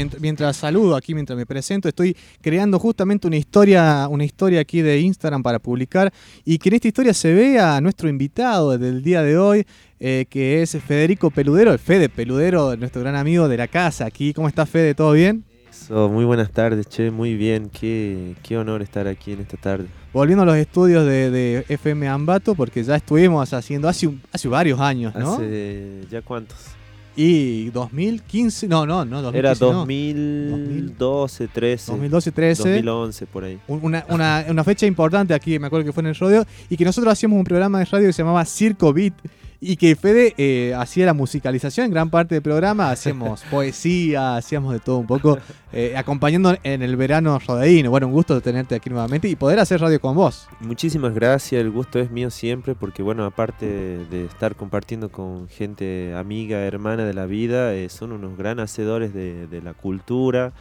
[0.00, 4.80] mientras, mientras, saludo aquí, mientras me presento, estoy creando justamente una historia, una historia aquí
[4.80, 6.12] de Instagram para publicar
[6.44, 9.66] y que en esta historia se vea nuestro invitado del día de hoy,
[9.98, 14.32] eh, que es Federico Peludero, el Fede Peludero, nuestro gran amigo de la casa aquí.
[14.32, 14.94] ¿Cómo estás, Fede?
[14.94, 15.44] ¿Todo bien?
[15.90, 17.68] muy buenas tardes, che, muy bien.
[17.68, 19.86] Qué, qué honor estar aquí en esta tarde.
[20.12, 25.14] Volviendo a los estudios de, FM Ambato, porque ya estuvimos haciendo hace, hace varios años,
[25.14, 25.34] ¿no?
[25.34, 26.79] Hace ya cuántos.
[27.16, 31.92] Y 2015, no, no, no, 2015, Era 2012, 13.
[31.92, 32.62] 2012, 13.
[32.62, 33.58] 2011, por ahí.
[33.66, 36.84] Una, una, una, fecha importante aquí, me acuerdo que fue en el radio, y que
[36.84, 39.14] nosotros hacíamos un programa de radio que se llamaba Circo Beat,
[39.60, 44.72] y que Fede eh, hacía la musicalización en gran parte del programa, hacíamos poesía, hacíamos
[44.72, 45.38] de todo un poco,
[45.72, 47.90] eh, acompañando en el verano rodeíno.
[47.90, 50.48] Bueno, un gusto tenerte aquí nuevamente y poder hacer radio con vos.
[50.60, 56.14] Muchísimas gracias, el gusto es mío siempre, porque bueno, aparte de estar compartiendo con gente
[56.16, 60.52] amiga, hermana de la vida, eh, son unos gran hacedores de, de, la cultura,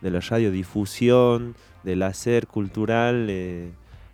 [0.00, 3.30] de la radiodifusión, del hacer cultural,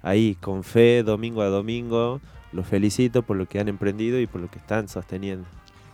[0.03, 2.21] ahí con fe, domingo a domingo
[2.53, 5.47] los felicito por lo que han emprendido y por lo que están sosteniendo.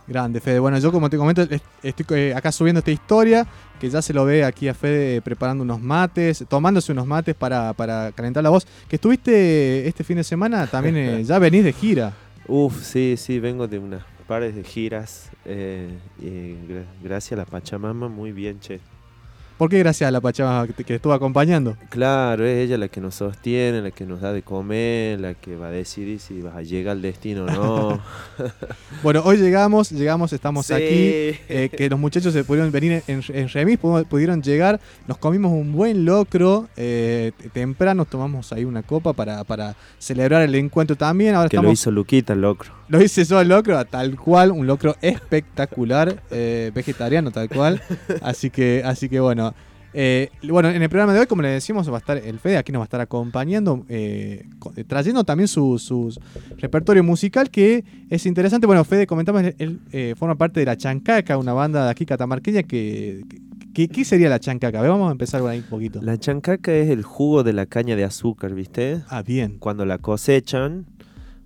[0.09, 0.57] Grande, Fede.
[0.57, 1.47] Bueno, yo como te comento,
[1.83, 3.45] estoy eh, acá subiendo esta historia,
[3.79, 7.75] que ya se lo ve aquí a Fede preparando unos mates, tomándose unos mates para,
[8.15, 8.65] calentar la voz.
[8.87, 12.13] Que estuviste este fin de semana, también eh, ya venís de gira.
[12.47, 15.29] Uf, sí, sí, vengo de unas pares de giras.
[15.45, 15.89] Eh,
[17.03, 18.79] gracias a la Pachamama, muy bien, che.
[19.59, 21.75] ¿Por qué gracias a la Pachamama que, estuvo acompañando?
[21.89, 25.57] Claro, es ella la que nos sostiene, la que nos da de comer, la que
[25.57, 27.99] va a decidir si va a llegar al destino o no.
[29.03, 30.85] bueno, hoy llegamos, llegamos, estamos aquí.
[30.85, 34.79] Eh, que los muchachos se pudieron venir en, remis, pudieron llegar.
[35.09, 36.69] Nos comimos un buen locro.
[36.77, 41.35] Eh, temprano tomamos ahí una copa para, para celebrar el encuentro también.
[41.35, 42.79] Ahora que lo hizo Luquita el locro.
[42.87, 47.81] Lo hice yo el locro, tal cual, un locro espectacular, eh, vegetariano tal cual.
[48.21, 49.48] Así que, así que bueno.
[49.93, 52.57] Eh, bueno, en el programa de hoy, como le decimos, va a estar el Fede,
[52.57, 54.47] aquí nos va a estar acompañando, eh,
[54.87, 56.15] trayendo también su,
[56.57, 58.67] repertorio musical, que es interesante.
[58.67, 62.63] Bueno, Fede, comentamos, él eh, forma parte de La Chancaca, una banda de aquí catamarqueña
[62.63, 63.23] que...
[63.71, 64.81] ¿Qué sería la chancaca?
[64.81, 66.01] vamos a empezar por ahí un poquito.
[66.01, 69.03] La chancaca es el jugo de la caña de azúcar, ¿viste?
[69.07, 69.57] Ah, bien.
[69.57, 70.85] Cuando la cosechan,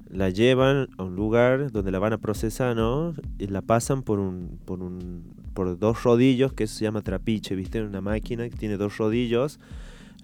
[0.10, 3.14] la llevan a un lugar donde la van a procesar, ¿no?
[3.38, 7.56] Y la pasan por un, por un por dos rodillos, que eso se llama trapiche,
[7.56, 7.82] ¿viste?
[7.82, 9.60] Una máquina que tiene dos rodillos.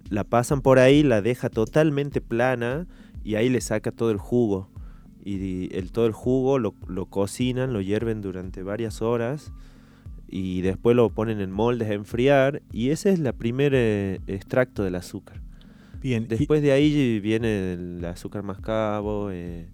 [0.10, 2.88] La pasan por ahí, la deja totalmente plana
[3.24, 4.70] y ahí le saca todo el jugo.
[5.24, 6.74] Y el, todo el jugo lo,
[7.06, 9.52] cocinan, lo hierven durante varias horas
[10.28, 14.84] y después lo ponen en moldes a enfriar y ese es el primer eh, extracto
[14.84, 15.42] del azúcar.
[16.02, 16.28] Bien.
[16.28, 19.68] Después de ahí viene el azúcar mascabo, eh,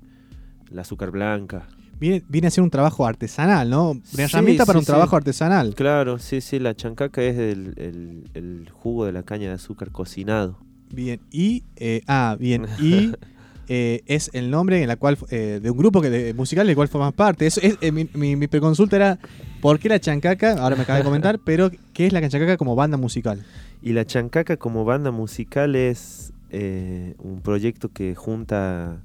[0.72, 1.68] el azúcar blanca.
[2.00, 3.92] Viene, a ser un trabajo artesanal, ¿no?
[3.92, 5.76] Una herramienta para un trabajo artesanal.
[5.76, 10.58] Claro, sí, sí, la chancaca es el, jugo de la caña de azúcar cocinado.
[10.92, 13.14] Bien, y, eh, ah, bien, y
[13.68, 16.76] eh, es el nombre en la cual, eh, de un grupo que, de, musical del
[16.76, 17.48] cual formas parte.
[17.48, 19.20] Eso es, mi, mi, preconsulta era,
[19.62, 20.54] ¿por qué la chancaca?
[20.62, 23.44] Ahora me acaba de comentar, pero ¿qué es la chancaca como banda musical?
[23.82, 29.02] Y la chancaca como banda musical es un proyecto que junta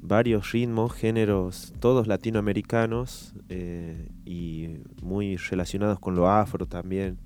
[0.00, 7.18] varios ritmos, géneros, todos latinoamericanos eh, y muy relacionados con lo afro también,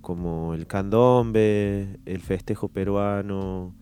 [0.00, 3.74] como el candombe, el festejo peruano,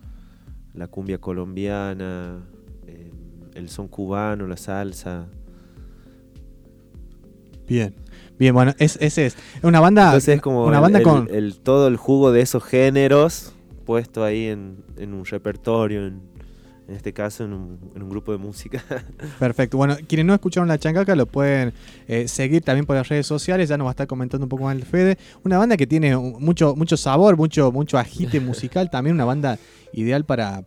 [0.73, 2.41] la cumbia colombiana,
[2.87, 3.13] eh,
[3.55, 5.27] el son cubano, la salsa.
[7.67, 7.95] Bien,
[8.39, 11.97] bien, bueno, es, ese es una banda, es como una banda con el, todo el
[11.97, 13.55] jugo de esos géneros
[13.85, 16.23] puesto ahí en, en un repertorio, en,
[16.89, 18.83] en este caso en un, grupo de música.
[19.39, 19.77] Perfecto.
[19.77, 21.73] Bueno, quienes no escucharon La Chancaca lo pueden
[22.09, 24.65] eh, seguir también por las redes sociales, ya nos va a estar comentando un poco
[24.65, 25.19] más el Fede.
[25.45, 29.59] Una banda que tiene mucho, mucho sabor, mucho, mucho agite musical, también una banda
[29.93, 30.63] ideal para,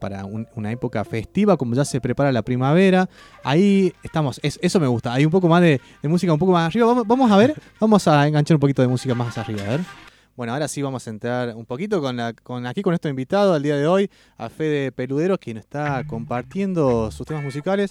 [0.55, 3.09] una época festiva, como ya se prepara la primavera.
[3.43, 6.87] Ahí estamos, eso me gusta, hay un poco más de, música, un poco más arriba.
[6.87, 10.06] Vamos, vamos a ver, vamos a enganchar un poquito de música más arriba, a ver.
[10.37, 13.75] Bueno, ahora sí vamos a entrar un poquito con, aquí con nuestro invitado al día
[13.75, 14.07] de hoy,
[14.37, 17.89] a Fede Peludero, quien está compartiendo sus temas musicales.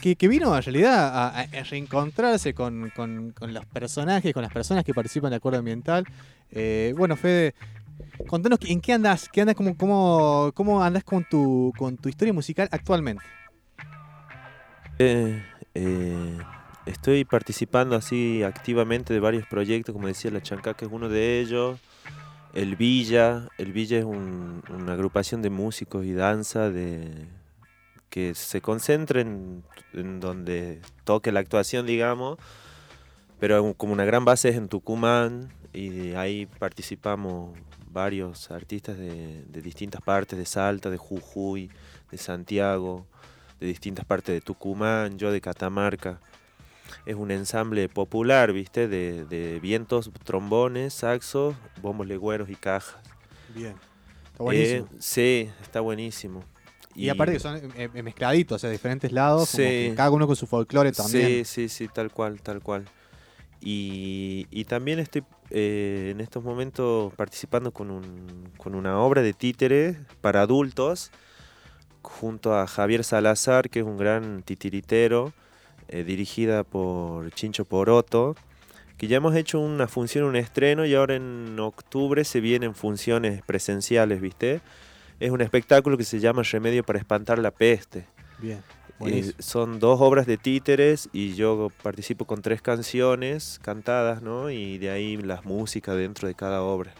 [0.00, 2.92] Que, vino en realidad a, reencontrarse con,
[3.40, 6.04] los personajes, con las personas que participan de Acuerdo Ambiental.
[6.50, 7.54] Eh, bueno, Fede,
[8.26, 12.68] contanos en qué andas, qué andas, cómo, cómo, andas con tu, con tu historia musical
[12.72, 13.22] actualmente.
[14.98, 15.40] Eh,
[15.76, 16.38] eh
[16.88, 21.78] estoy participando así activamente de varios proyectos, como decía La Chancaca es uno de ellos.
[22.54, 27.28] El Villa, el Villa es una agrupación de músicos y danza de,
[28.10, 29.62] que se concentren
[29.92, 32.38] en, donde toque la actuación, digamos.
[33.38, 37.56] pero como una gran base es en Tucumán y ahí participamos
[37.90, 41.70] varios artistas de, de distintas partes, de Salta, de Jujuy,
[42.10, 43.06] de Santiago,
[43.60, 46.20] de distintas partes de Tucumán, yo de Catamarca.
[47.06, 48.88] Es un ensamble popular, ¿viste?
[48.88, 52.96] De, de vientos, trombones, saxos, bombos legüeros y cajas.
[53.54, 53.74] Bien.
[54.32, 54.86] Está buenísimo.
[54.86, 56.44] Eh, sí, está buenísimo.
[56.94, 59.68] Y, aparte que son eh, eh, mezcladitos, o sea, diferentes lados, como Sí.
[59.68, 61.44] que cada uno con su folclore también.
[61.44, 62.86] Sí, sí, sí, tal cual, tal cual.
[63.60, 69.32] Y, y también estoy eh, en estos momentos participando con, un, con una obra de
[69.32, 71.10] títere para adultos
[72.02, 75.32] junto a Javier Salazar, que es un gran titiritero,
[75.88, 78.36] eh, dirigida por Chincho Poroto,
[78.96, 83.42] que ya hemos hecho una función, un estreno, y ahora en octubre se vienen funciones
[83.42, 84.60] presenciales, ¿viste?
[85.20, 88.06] Es un espectáculo que se llama Remedio para espantar la peste.
[88.38, 88.62] Bien.
[89.06, 94.50] Eh, son dos obras de títeres y yo participo con tres canciones cantadas, ¿no?
[94.50, 96.92] Y de ahí las músicas dentro de cada obra.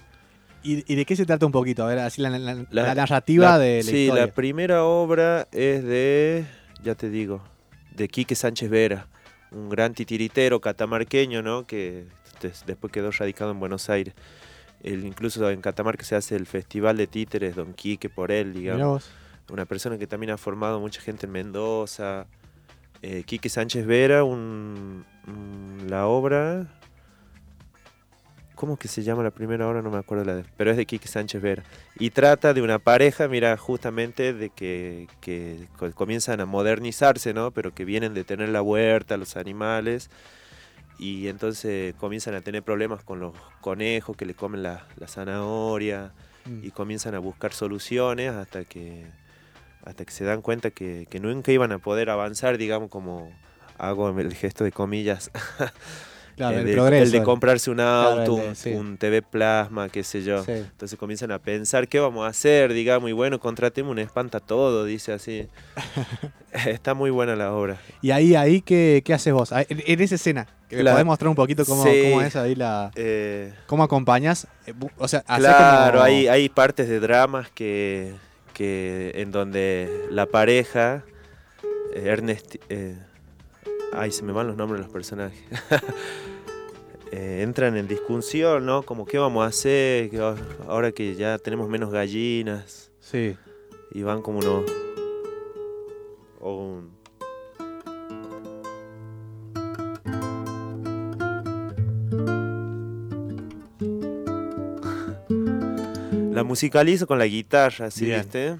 [0.62, 1.82] ¿Y, de qué se trata un poquito?
[1.84, 4.26] A ver, así la, la- la La- narrativa de la sí, historia.
[4.26, 6.44] la primera obra es de,
[6.82, 7.42] ya te digo,
[7.98, 9.06] de Quique Sánchez Vera,
[9.50, 11.66] un gran titiritero catamarqueño, ¿no?
[11.66, 12.06] Que
[12.40, 14.14] des- después quedó radicado en Buenos Aires.
[14.82, 18.78] Él, incluso en Catamarca se hace el Festival de Títeres, Don Quique por él, digamos.
[19.50, 22.26] una persona que también ha formado mucha gente en Mendoza.
[23.02, 26.66] Eh, Quique Sánchez Vera, un, un- la obra.
[28.58, 29.82] ¿Cómo que se llama la primera obra?
[29.82, 30.44] No me acuerdo la de.
[30.56, 31.62] Pero es de Quique Sánchez Vera.
[31.96, 37.52] Y trata de una pareja, mira, justamente de que, que co- comienzan a modernizarse, ¿no?
[37.52, 40.10] Pero que vienen de tener la huerta, los animales.
[40.98, 46.12] Y entonces comienzan a tener problemas con los conejos que le comen la, la zanahoria
[46.44, 46.64] Mm.
[46.64, 49.04] y comienzan a buscar soluciones hasta que
[49.84, 53.30] hasta que se dan cuenta que, que nunca iban a poder avanzar, digamos, como
[53.76, 55.30] hago el gesto de comillas,
[56.38, 57.02] Claro, eh, el de, progreso.
[57.04, 58.70] el de comprarse un auto, de- un- sí.
[58.72, 60.42] un TV plasma, qué sé yo.
[60.44, 60.52] Sí.
[60.52, 64.84] Entonces comienzan a pensar qué vamos a hacer, digamos, y bueno, contratemos un espanta todo,
[64.86, 65.46] dice así.
[66.66, 67.76] Está muy buena la obra.
[68.00, 69.52] Y ahí, ahí ¿qué, qué haces vos?
[69.52, 72.08] Ahí, En, en esa escena, me La- podés mostrar un poquito cómo, Sí.
[72.10, 72.90] cómo es ahí la.
[72.96, 74.46] Eh, ¿Cómo acompañas?
[74.66, 78.14] Eh, O sea, Claro, como- hay, hay partes de dramas que,
[78.54, 81.04] que en donde la pareja,
[81.94, 82.56] eh, Ernest,
[83.92, 85.42] ay, se me van los nombres de los personajes,
[87.10, 88.82] Eh, entran en discusión, ¿no?
[88.82, 90.10] Como, ¿qué vamos a hacer
[90.66, 92.92] ahora que ya tenemos menos gallinas?
[93.00, 93.34] Sí.
[93.92, 94.70] Y van como unos...
[96.38, 96.90] o un-
[106.34, 108.20] La musicalizo con la guitarra, así, Bien.
[108.20, 108.56] ¿viste?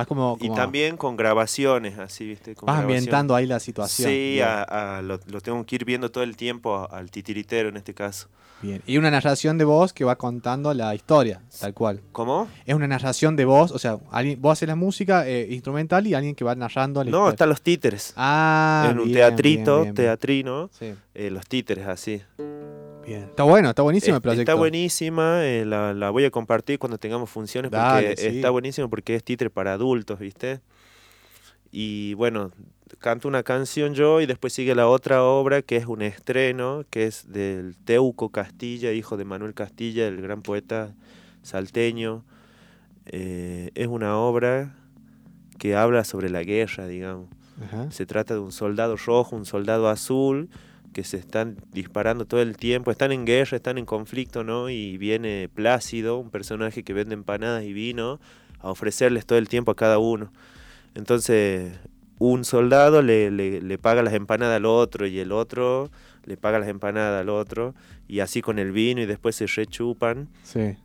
[0.00, 0.36] Vas como.
[0.40, 2.54] Y también con grabaciones, así, ¿viste?
[2.54, 4.10] Con Vas ambientando ahí la situación.
[4.10, 7.68] Sí, Bien, a- a- lo, lo tengo que ir viendo todo el tiempo al titiritero
[7.68, 8.28] en este caso.
[8.62, 8.82] bien.
[8.86, 12.00] Y una narración de voz que va contando la historia, tal cual.
[12.12, 12.46] ¿Cómo?
[12.66, 16.12] Es una narración de voz, o sea, alguien, vos haces la música eh, instrumental y
[16.14, 17.30] alguien que va narrando la No, historia.
[17.32, 18.12] están los títeres.
[18.16, 19.94] Ah, en un bien, teatrito, bien, bien, bien.
[19.94, 22.20] teatrino, Sí, eh, los títeres así.
[23.14, 23.28] Bien.
[23.30, 24.42] Está bueno, está buenísimo el proyecto.
[24.42, 28.26] Está buenísima, eh, la, la voy a compartir cuando tengamos funciones porque Dale, sí.
[28.26, 30.60] está buenísimo porque es títere para adultos, ¿viste?
[31.72, 32.50] Y bueno,
[32.98, 37.06] canto una canción yo y después sigue la otra obra que es un estreno, que
[37.06, 40.94] es del Teuco Castilla, hijo de Manuel Castilla, el gran poeta
[41.42, 42.24] salteño.
[43.06, 44.76] Eh, es una obra
[45.58, 47.28] que habla sobre la guerra, digamos.
[47.62, 47.90] Ajá.
[47.90, 50.48] Se trata de un soldado rojo, un soldado azul,
[50.92, 54.68] que se están disparando todo el tiempo, están en guerra, están en conflicto, ¿no?
[54.70, 58.18] Y viene Plácido, un personaje que vende empanadas y vino,
[58.60, 60.32] a ofrecerles todo el tiempo a cada uno.
[60.94, 61.72] Entonces,
[62.18, 65.90] un soldado le, le, le paga las empanadas al otro y el otro
[66.24, 67.74] le paga las empanadas al otro,
[68.06, 70.76] y así con el vino y después se rechupan Sí.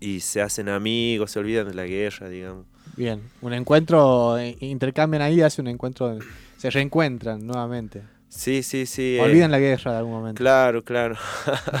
[0.00, 2.64] y se hacen amigos, se olvidan de la guerra, digamos.
[2.96, 3.20] Bien.
[3.42, 6.18] Un encuentro, eh, intercambian ahí, hace un encuentro,
[6.56, 8.02] se reencuentran nuevamente.
[8.28, 9.16] Sí, sí, sí.
[9.16, 10.38] eh, Olvidan la guerra de algún momento.
[10.38, 11.16] Claro, claro.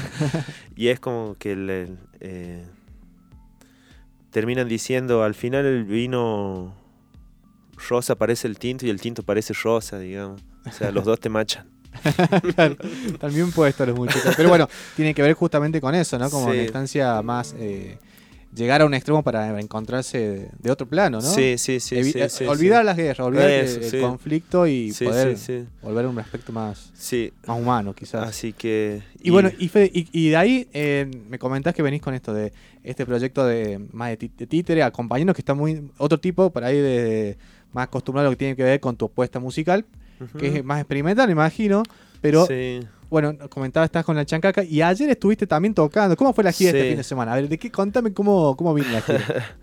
[0.76, 2.64] y es como que le- eh,
[4.30, 6.74] terminan diciendo, al final el vino
[7.88, 10.42] rosa parece el tinto y el tinto parece rosa, digamos.
[10.66, 11.66] O sea, los dos te machan.
[12.54, 12.76] Claro,
[13.06, 14.34] Están bien puestos los muchachos.
[14.36, 16.30] Pero bueno, tiene que ver justamente con eso, ¿no?
[16.30, 16.52] Como Sí.
[16.52, 17.54] una instancia más.
[17.58, 17.98] eh,
[18.58, 21.22] llegar a un extremo para encontrarse de, otro plano, ¿no?
[21.34, 21.96] Sí, sí, sí.
[21.96, 22.86] Evi- sí, sí, olvidar sí.
[22.86, 24.00] las guerras, olvidar el- Eso, el, sí.
[24.00, 25.36] conflicto y poder
[25.80, 26.92] volver a un aspecto más,
[27.46, 28.28] más humano, quizás.
[28.28, 29.02] así que...
[29.22, 32.34] Y, bueno, y, Fede, y, y de ahí eh, me comentás que venís con esto
[32.34, 36.64] de este proyecto de más de, de títere, acompañando que está muy otro tipo, por
[36.64, 37.38] ahí de
[37.72, 39.84] más acostumbrado a lo que tiene que ver con tu apuesta musical,
[40.38, 41.82] que es más experimental, me imagino.
[42.20, 42.80] Pero Sí.
[43.10, 46.16] Bueno, comentaba, estás con la chancaca y ayer estuviste también tocando.
[46.16, 47.32] ¿Cómo fue la gira este fin de semana?
[47.32, 47.70] A ver, ¿de qué?
[47.70, 49.24] Contame cómo, cómo vino la gira.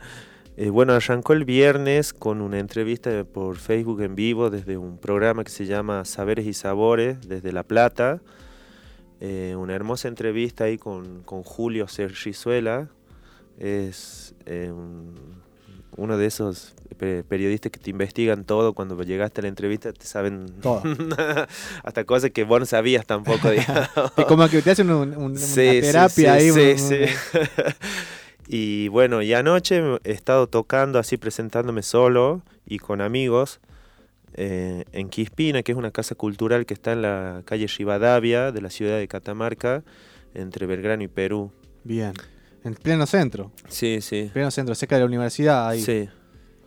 [0.57, 5.43] Eh, bueno, arrancó el viernes con una entrevista por Facebook en vivo desde un programa
[5.43, 8.21] que se llama Saberes y Sabores, desde La Plata.
[9.19, 12.87] Eh, una hermosa entrevista ahí con, con Julio Sergizuela.
[13.59, 15.43] Es eh, un-
[15.97, 18.73] uno de esos pe- periodistas que te investigan todo.
[18.73, 20.81] Cuando llegaste a la entrevista te saben Todo.
[21.83, 23.49] hasta cosas que vos no sabías tampoco.
[24.27, 26.77] como que te hacen un- un- Sí, una terapia sí, ahí.
[26.77, 26.99] sí.
[28.47, 33.59] y bueno, y anoche he estado tocando así, presentándome solo y con amigos
[34.37, 38.61] eh, en Quispina, que es una casa cultural que está en la calle Rivadavia de
[38.61, 39.83] la ciudad de Catamarca,
[40.33, 41.51] entre Belgrano y Perú.
[41.85, 42.13] Bien.
[42.65, 43.51] En pleno centro.
[43.69, 44.29] Sí, sí.
[44.33, 45.69] Pleno centro, cerca de la universidad.
[45.69, 45.81] Ahí.
[45.81, 46.09] Sí.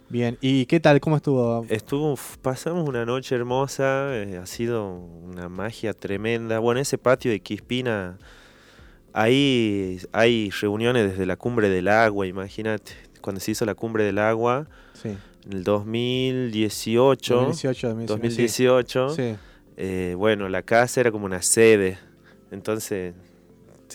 [0.09, 0.38] Bien.
[0.40, 1.00] ¿Y qué tal?
[1.00, 1.67] ¿Cómo estuvo?
[1.69, 6.61] Estuvo, pasamos una noche hermosa, eh, ha sido una magia tremenda.
[6.61, 8.17] Bueno, ese patio de Quispina,
[9.12, 14.19] ahí hay reuniones desde la cumbre del agua, imagínate, cuando se hizo la cumbre del
[14.19, 15.09] agua, Sí.
[15.45, 19.37] en el 2018, 2018, 2019, 2018 Sí.
[19.76, 21.99] eh, bueno, la casa era como una sede,
[22.50, 23.14] entonces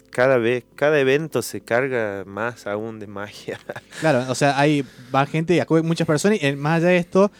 [0.09, 3.59] cada vez, cada evento se carga más aún de magia.
[3.99, 4.83] Claro, o sea, hay
[5.13, 7.31] va gente y acude muchas personas y eh, más allá de esto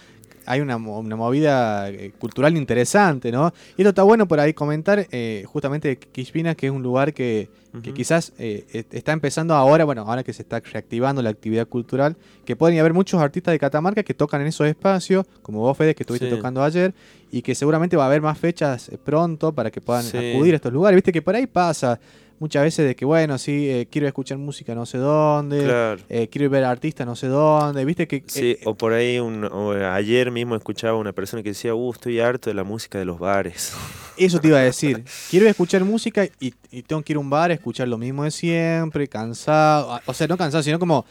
[0.46, 3.54] hay una, una movida eh, cultural interesante, ¿no?
[3.78, 7.48] Y esto está bueno por ahí comentar eh, justamente Quishpina, que es un lugar que,
[7.82, 11.66] que quizás eh, est- está empezando ahora, bueno, ahora que se está reactivando la actividad
[11.68, 15.78] cultural, que pueden haber muchos artistas de Catamarca que tocan en esos espacios, como vos,
[15.78, 16.36] Fede, que estuviste Sí.
[16.36, 16.94] tocando ayer,
[17.32, 20.18] y que seguramente va a haber más fechas pronto para que puedan Sí.
[20.18, 20.96] acudir a estos lugares.
[20.98, 22.00] Viste que por ahí pasa
[22.40, 26.02] muchas veces de que, bueno, sí, eh, quiero escuchar música no sé dónde, Claro.
[26.10, 28.24] eh, quiero ver artistas no sé dónde, viste que...
[28.28, 31.92] Sí, eh, o por ahí un, o ayer mismo escuchaba una persona que decía, uh,
[31.92, 33.74] estoy harto de la música de los bares.
[34.18, 35.04] Eso te iba a decir.
[35.30, 38.24] Quiero escuchar música y, y tengo que ir a un bar a escuchar lo mismo
[38.24, 40.00] de siempre, cansado.
[40.06, 41.06] O sea, no cansado, sino como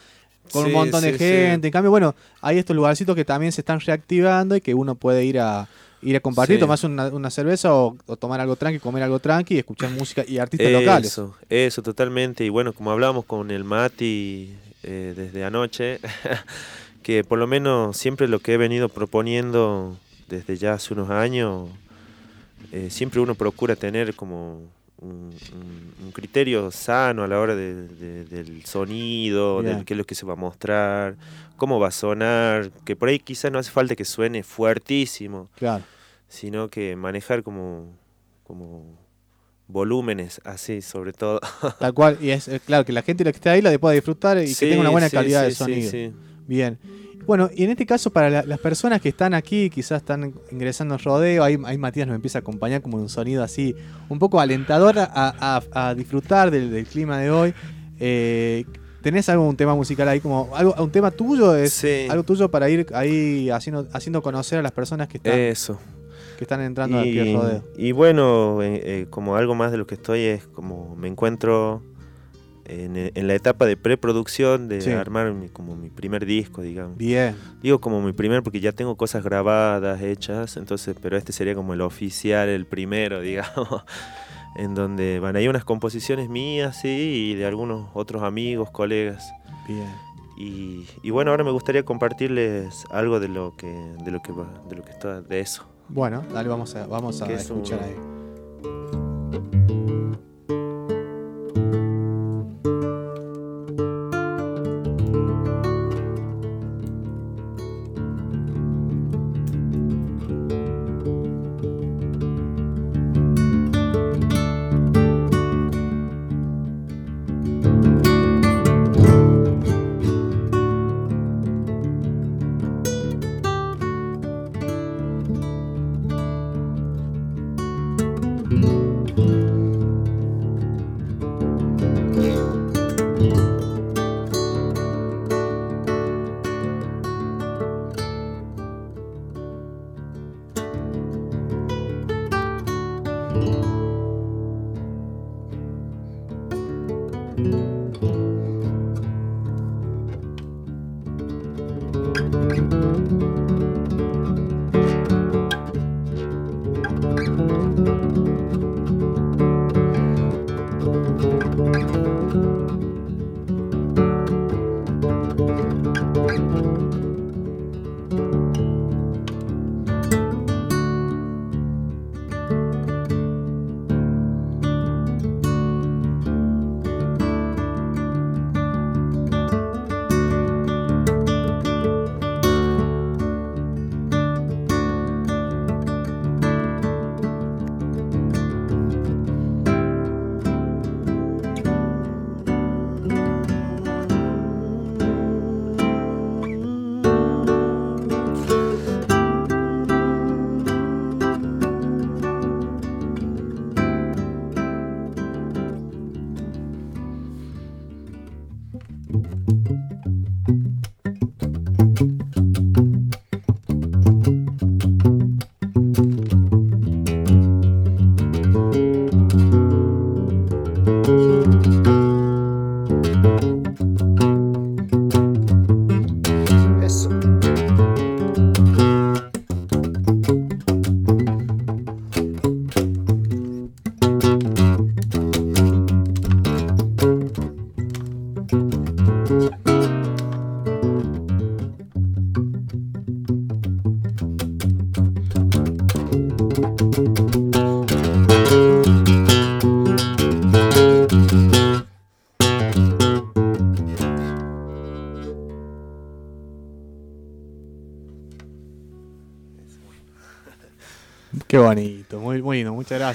[0.52, 1.18] con un Sí, montón de sí.
[1.18, 1.68] gente.
[1.68, 5.24] En cambio, bueno, hay estos lugarcitos que también se están reactivando y que uno puede
[5.24, 5.66] ir a
[6.02, 6.60] ir a compartir, Sí.
[6.60, 10.24] tomarse una, una cerveza o, o tomar algo tranqui, comer algo tranqui y escuchar música
[10.26, 11.06] y artistas locales.
[11.12, 12.44] Eso, eso, totalmente.
[12.44, 16.00] Y bueno, como hablábamos con el Mati eh, desde anoche,
[17.02, 19.96] que por lo menos siempre lo que he venido proponiendo
[20.28, 21.68] desde ya hace unos años,
[22.72, 24.60] eh, siempre uno procura tener como
[25.02, 29.78] un, un- un criterio sano a la hora de- de- del sonido, Bien.
[29.80, 31.16] de qué es lo que se va a mostrar,
[31.56, 35.84] cómo va a sonar, que por ahí quizás no hace falta que suene fuertísimo, Claro.
[36.28, 37.92] sino que manejar como,
[38.44, 38.96] como
[39.68, 41.40] volúmenes así sobre todo.
[41.78, 42.18] Tal cual.
[42.20, 44.66] Y es eh, claro que la gente que esté ahí la pueda disfrutar y que
[44.66, 45.90] tenga una buena sí, calidad de sí, sí, sonido.
[45.90, 46.12] sí.
[46.46, 46.78] Bien.
[47.26, 50.94] Bueno, y en este caso, para la- las personas que están aquí, quizás están ingresando
[50.94, 53.74] al rodeo, ahí, ahí Matías nos empieza a acompañar como un sonido así,
[54.08, 57.54] un poco alentador a, a- a disfrutar del, del clima de hoy.
[58.00, 58.64] Eh,
[59.02, 61.56] ¿Tenés algún tema musical ahí, como algo, un tema tuyo?
[61.56, 62.06] ¿Es Sí.
[62.08, 65.78] algo tuyo para ir ahí haciendo, haciendo conocer a las personas que están, Eso.
[66.38, 67.64] que están entrando aquí Y, al rodeo?
[67.76, 71.82] y bueno, eh, eh, como algo más de lo que estoy es como me encuentro
[72.72, 74.90] en, eh, en la etapa de preproducción de Sí.
[74.90, 76.96] armar mi- como mi primer disco, digamos.
[76.96, 81.54] Bien, Digo como mi primer porque ya tengo cosas grabadas, hechas, entonces, pero este sería
[81.54, 83.82] como el oficial, el primero, digamos,
[84.56, 89.32] en donde van ahí unas composiciones mías, sí, y de algunos otros amigos, colegas.
[89.66, 89.86] bien.
[90.38, 93.66] Y, y bueno, ahora me gustaría compartirles algo de lo que,
[94.04, 94.32] de lo que,
[94.68, 95.64] de lo que está, de eso.
[95.88, 98.11] Bueno, dale, vamos a, vamos a es escuchar un- ahí.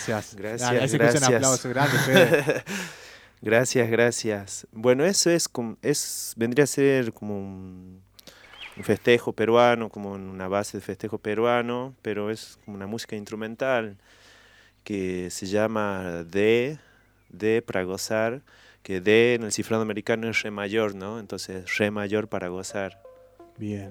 [0.06, 0.36] Gracias.
[0.36, 1.28] Gracias, gracias.
[1.28, 1.70] un aplauso
[2.06, 2.64] Fede.
[3.42, 4.68] Gracias, gracias.
[4.72, 8.02] Bueno, eso es como, es, vendría a ser como un,
[8.76, 13.98] un festejo peruano, como una base de festejo peruano, pero es como una música instrumental
[14.84, 16.80] que se llama D,
[17.30, 18.42] D para gozar,
[18.82, 21.20] que D en el cifrado americano es re mayor, ¿no?
[21.20, 23.02] Entonces, re mayor para gozar.
[23.58, 23.90] Bien.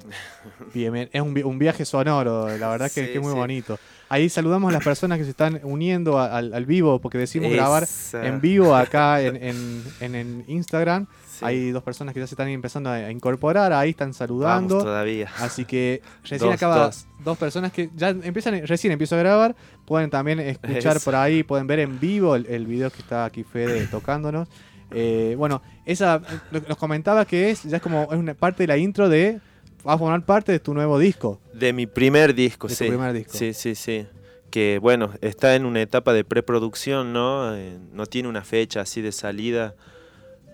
[0.72, 1.08] Bien, bien.
[1.12, 3.36] Es un, un viaje sonoro, la verdad que, Sí, que es muy sí.
[3.38, 3.78] bonito.
[4.08, 7.50] Ahí saludamos a las personas que se están uniendo a- al, al vivo, porque decimos
[7.50, 11.06] grabar en vivo acá en, en- en Instagram.
[11.28, 11.44] Sí.
[11.44, 14.78] Hay dos personas que ya se están empezando a, incorporar, ahí están Vamos saludando.
[14.78, 15.28] todavía.
[15.40, 17.06] Así que recién Dos, acaba dos.
[17.24, 21.66] dos personas que ya empiezan, recién empiezo a grabar, pueden también escuchar por ahí, pueden
[21.66, 24.46] ver en vivo el, el video que está aquí Fede tocándonos.
[24.92, 28.76] Eh, bueno, esa nos comentaba que es, ya es como es una parte de la
[28.76, 29.40] intro de
[29.86, 31.40] va a formar parte de tu nuevo disco.
[31.52, 33.36] De mi primer disco, De tu primer disco.
[33.36, 34.06] Sí, sí, sí.
[34.50, 37.54] Que bueno, está en una etapa de preproducción, ¿no?
[37.54, 39.74] Eh, no tiene una fecha así de salida,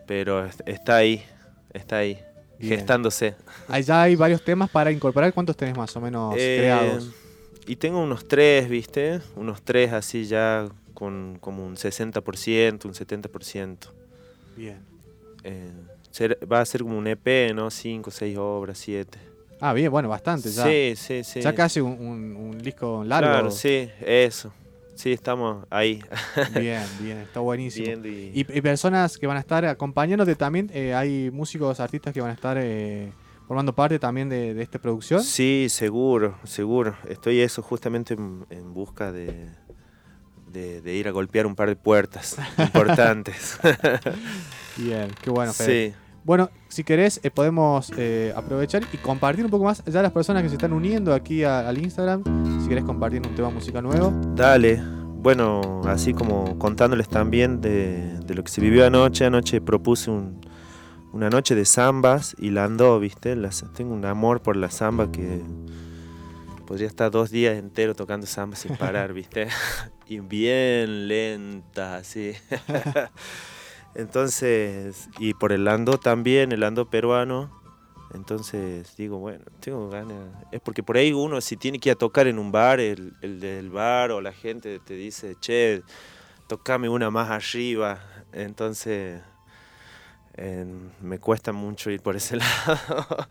[0.07, 1.23] pero est- está ahí,
[1.73, 2.19] está ahí,
[2.59, 2.77] Bien.
[2.79, 3.35] gestándose.
[3.69, 5.33] Allá hay varios temas para incorporar.
[5.33, 7.11] ¿Cuántos tenés más o menos Eh, creados?
[7.67, 9.21] Y tengo unos tres, ¿viste?
[9.37, 13.93] Unos tres así ya con como un 60%, un 70%.
[14.57, 14.81] Bien.
[15.45, 15.71] Eh,
[16.13, 17.69] ser- va a ser como un EP, ¿no?
[17.71, 19.19] Cinco, seis obras, siete.
[19.61, 20.65] Ah, bien, bueno, bastante ya.
[20.65, 21.41] Sí, sí, sí.
[21.41, 23.29] Ya casi un, un- un disco largo.
[23.31, 24.53] Claro, sí, eso.
[24.95, 26.01] Sí, estamos ahí,
[26.51, 27.89] Bien, bien, está buenísimo.
[28.07, 28.31] y...
[28.35, 32.31] Y, y personas que van a estar acompañándote también, eh, hay músicos, artistas que van
[32.31, 33.13] a estar eh,
[33.49, 35.23] formando parte también de, de esta producción.
[35.23, 36.97] Sí, seguro, seguro.
[37.09, 39.49] Estoy eso justamente en, en busca de,
[40.53, 43.59] de, de ir a golpear un par de puertas importantes.
[44.77, 45.91] Bien, qué bueno, Fede.
[45.91, 50.13] sí, Bueno, si querés, eh, podemos eh, aprovechar y compartir un poco más ya las
[50.13, 52.23] personas que se están uniendo aquí a- al Instagram.
[52.63, 54.13] Si querés compartir un tema música nuevo.
[54.37, 54.83] dale.
[55.23, 59.25] Bueno, así como contándoles también de, de lo que se vivió anoche.
[59.25, 60.41] Anoche propuse un-
[61.13, 63.37] una noche de zambas y la andó, ¿viste?
[63.37, 65.43] Las, tengo un amor por la zamba que
[66.67, 69.47] podría estar dos días enteros tocando zamba sin parar, ¿viste?
[70.09, 72.33] y bien lenta, así.
[73.95, 77.61] Entonces, y por el ando también, el ando peruano.
[78.15, 80.29] Entonces digo, bueno, tengo ganas.
[80.51, 83.15] Es porque por ahí uno, si tiene que ir a tocar en un bar, el,
[83.23, 85.83] el del bar o la gente te dice, che,
[86.47, 88.01] tocame una más arriba.
[88.33, 89.23] Entonces,
[91.01, 93.29] me cuesta mucho ir por ese lado.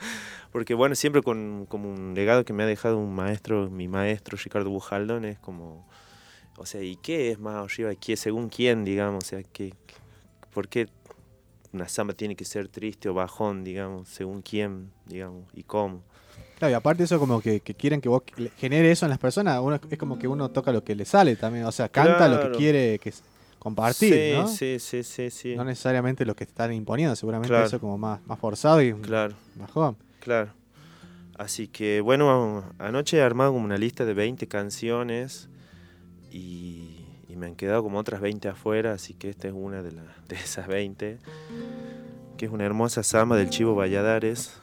[0.51, 4.69] porque bueno, siempre con un legado que me ha dejado un maestro, mi maestro Ricardo
[4.69, 5.87] Bujaldón, es como,
[6.57, 7.93] o sea, ¿y qué es más arriba?
[7.95, 9.23] ¿Qué, según quién, digamos?
[9.23, 9.73] O sea, ¿qué,
[10.53, 10.87] ¿por qué
[11.73, 14.09] una samba tiene que ser triste o bajón, digamos?
[14.09, 16.03] Según quién, digamos, y cómo.
[16.59, 18.21] Claro, y aparte eso como que, que quieren que vos
[18.57, 21.35] genere eso en las personas, uno, es como que uno toca lo que le sale
[21.35, 23.11] también, o sea, canta lo que quiere que
[23.57, 24.47] compartir, sí, ¿no?
[24.47, 25.55] sí, sí, sí, sí.
[25.55, 27.65] No necesariamente lo que están imponiendo, seguramente Claro.
[27.65, 29.97] eso como más, más forzado y Claro, bajón.
[30.19, 30.53] claro.
[31.37, 35.49] Así que bueno, anoche he armado como una lista de 20 canciones
[36.31, 37.00] y,
[37.31, 40.03] y me han quedado como otras 20 afuera, así que esta es una de, la-
[40.27, 41.17] de esas 20,
[42.37, 44.59] que es una hermosa samba del Chivo Valladares.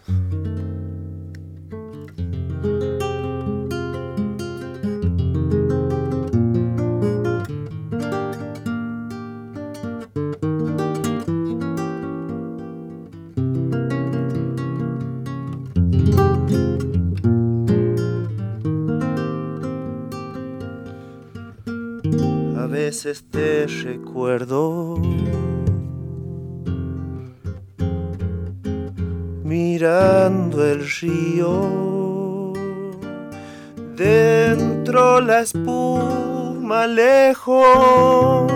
[22.89, 24.97] A veces te recuerdo
[29.45, 32.55] mirando el río
[33.95, 38.51] dentro la espuma lejos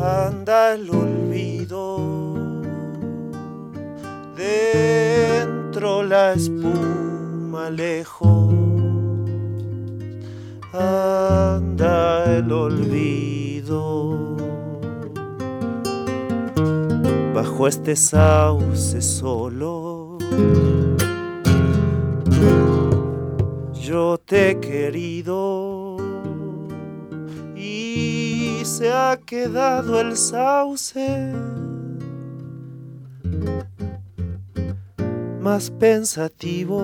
[0.00, 1.98] anda el olvido,
[4.36, 8.55] dentro la espuma lejos,
[10.76, 14.36] anda el olvido.
[17.34, 20.18] Bajo este sauce solo,
[23.74, 25.96] yo te he querido
[27.54, 31.32] y se ha quedado el sauce
[35.40, 36.82] más pensativo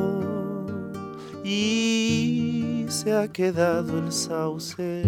[1.44, 2.61] y
[2.92, 5.02] se ha quedado el sauce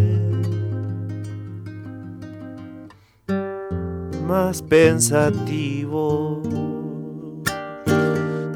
[4.25, 6.41] más pensativo.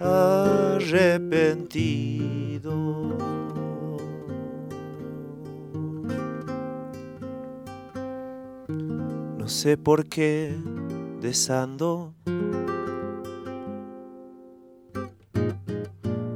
[0.00, 2.70] arrepentido.
[9.38, 10.56] No sé por qué
[11.20, 12.14] desando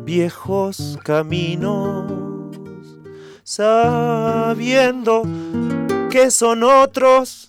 [0.05, 2.05] viejos caminos,
[3.43, 5.23] sabiendo
[6.11, 7.49] que son otros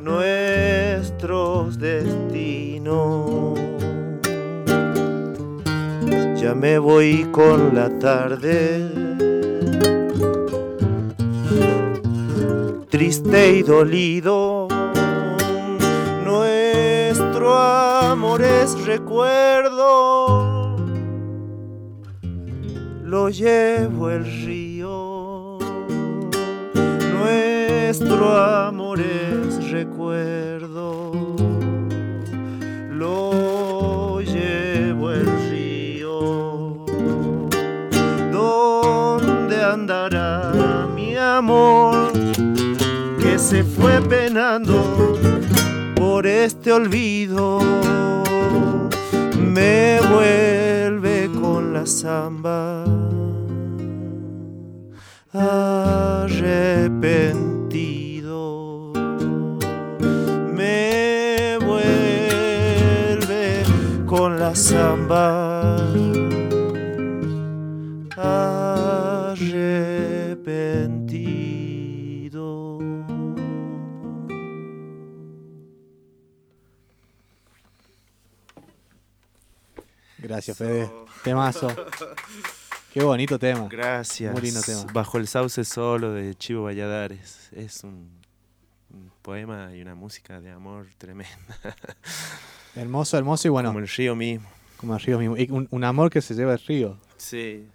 [0.02, 3.73] nuestros destinos.
[6.44, 8.92] Ya me voy con la tarde,
[12.90, 14.68] triste y dolido.
[16.26, 20.76] Nuestro amor es recuerdo,
[23.06, 25.60] lo llevo el río.
[27.20, 30.63] Nuestro amor es recuerdo,
[41.38, 42.12] amor
[43.20, 45.18] que se fue penando
[45.96, 47.60] por este olvido?
[49.40, 52.86] Me vuelve con la samba
[55.34, 56.54] arrepentido.
[60.54, 63.64] Me vuelve
[64.06, 65.83] con la samba
[80.34, 80.90] Gracias, Fede.
[81.24, 81.68] Temazo.
[82.94, 83.68] Qué bonito tema.
[83.70, 84.34] Gracias.
[84.34, 84.84] Muy lindo tema.
[84.92, 87.50] Bajo el sauce solo de Chivo Valladares.
[87.52, 88.10] Es un,
[88.90, 91.36] un poema y una música de amor tremenda.
[92.76, 94.50] Hermoso, hermoso y bueno, Como el río mismo.
[94.78, 95.38] como el río mismo.
[95.38, 96.98] Y un, un amor que se lleva el río.
[97.18, 97.68] Sí.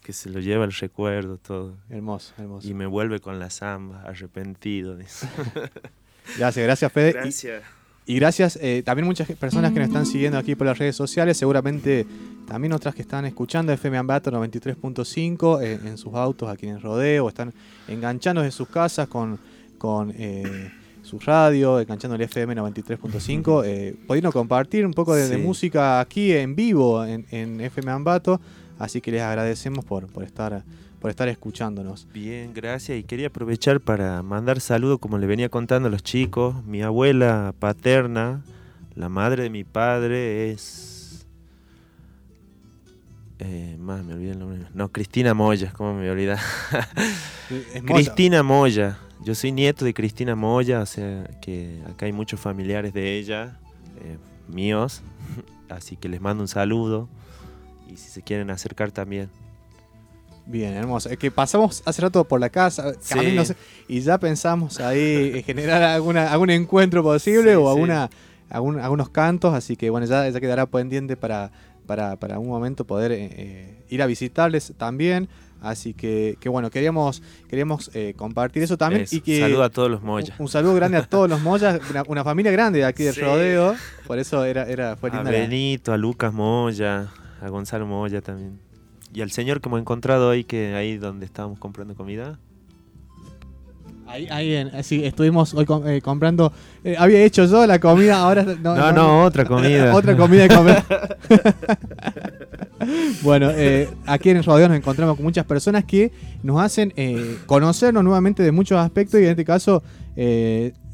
[0.00, 1.76] Que se lo lleva el recuerdo todo.
[1.90, 2.68] Hermoso, hermoso.
[2.68, 4.96] Y me vuelve con la samba, arrepentido.
[4.96, 5.28] dice.
[6.38, 7.12] Gracias, gracias, Fede.
[7.12, 7.62] Gracias.
[7.64, 7.77] Y
[8.14, 12.06] gracias eh, también muchas personas que nos están siguiendo aquí por las redes sociales, seguramente
[12.48, 16.82] también otras que están escuchando FM Ambato 93.5 eh, en sus autos aquí en el
[16.82, 17.52] rodeo, están
[17.86, 19.38] enganchando en sus casas con,
[19.76, 25.36] con eh, su radio, enganchando el FM 93.5, eh, pudiendo compartir un poco de, de
[25.36, 28.40] música aquí en vivo en, en FM Ambato,
[28.78, 30.64] así que les agradecemos por, por, estar,
[31.00, 32.08] por estar escuchándonos.
[32.12, 32.98] Bien, gracias.
[32.98, 36.64] Y quería aprovechar para mandar saludos, como le venía contando a los chicos.
[36.64, 38.42] Mi abuela paterna,
[38.94, 41.26] la madre de mi padre, es.
[43.38, 44.66] Eh, más me olvidé el nombre.
[44.74, 46.42] No, Cristina Moya, ¿cómo me moza.
[47.86, 48.98] Cristina Moya.
[49.24, 53.58] Yo soy nieto de Cristina Moya, o sea que acá hay muchos familiares de ella,
[54.00, 54.16] eh,
[54.48, 55.02] míos.
[55.68, 57.08] Así que les mando un saludo.
[57.88, 59.30] Y si se quieren acercar también.
[60.50, 61.10] Bien, hermoso.
[61.10, 63.14] Es que pasamos hace rato por la casa, Sí.
[63.14, 63.42] camino,
[63.86, 68.08] y ya pensamos ahí en generar alguna, algún encuentro posible Sí, o alguna,
[68.48, 71.50] algún- algunos cantos, así que bueno, ya, ya quedará pendiente para,
[71.86, 75.28] para, para un momento poder eh, eh, ir a visitarles también.
[75.60, 79.02] Así que, que bueno, queríamos, queríamos eh, compartir eso también.
[79.02, 80.32] Eso, y que, saludo a todos los Moya.
[80.38, 83.12] Un, un saludo grande a todos los Moyas, una, una familia grande de aquí de
[83.12, 83.20] Sí.
[83.20, 83.74] Rodeo.
[84.06, 85.30] Por eso era, era, fue A linda.
[85.32, 87.08] la- Benito, a Lucas Moya,
[87.42, 88.60] a Gonzalo Moya también.
[89.18, 92.38] Y al señor que hemos encontrado ahí, que ahí donde estábamos comprando comida.
[94.06, 96.52] Ahí, ahí en- sí, estuvimos hoy com- eh, comprando.
[96.84, 98.44] eh, había hecho yo la comida, ahora.
[98.44, 99.92] No, No, no, otra comida.
[99.96, 100.84] Otra comida de comer.
[103.22, 106.12] bueno, eh, aquí en Rodeo nos encontramos con muchas personas que
[106.44, 106.92] nos hacen
[107.46, 109.82] conocernos nuevamente de muchos aspectos y en este caso,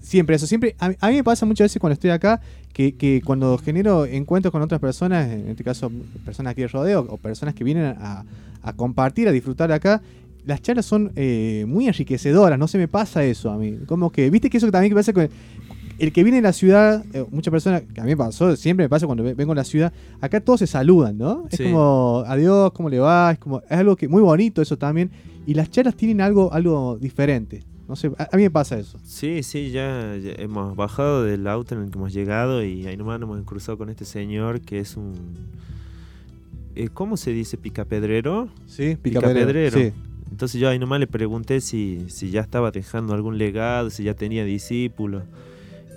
[0.04, 0.46] siempre eso.
[0.46, 2.40] Siempre, a, mí- a mí me pasa muchas veces cuando estoy acá
[2.72, 5.90] que, que cuando genero encuentros con otras personas, en este caso
[6.24, 8.24] personas aquí de Rodeo o personas que vienen a,
[8.62, 10.02] a compartir, a disfrutar acá,
[10.46, 13.78] las charlas son eh, muy enriquecedoras, no se me pasa eso a mí.
[13.86, 15.28] Como que, viste que eso también que pasa con
[15.98, 18.84] el que viene de la ciudad, eh, muchas personas, que a mí me pasó, siempre
[18.84, 21.44] me pasa cuando ve- vengo a la ciudad, acá todos se saludan, ¿no?
[21.50, 23.30] Es como, adiós, ¿cómo le va?
[23.32, 25.10] Es como, es algo que muy bonito eso también.
[25.46, 27.62] Y las charlas tienen algo, algo diferente.
[27.88, 28.99] No sé, a, a mí me pasa eso.
[29.05, 32.97] Sí, sí, ya, ya hemos bajado del auto en el que hemos llegado y ahí
[32.97, 35.12] nomás nos hemos cruzado con este señor que es un...
[36.77, 37.57] eh, ¿Cómo se dice?
[37.59, 38.49] ¿Picapedrero?
[38.66, 39.79] Sí, Picapedrero.
[39.79, 39.92] Sí.
[40.31, 44.14] Entonces yo ahí nomás le pregunté si, si ya estaba dejando algún legado, si ya
[44.14, 45.23] tenía discípulos.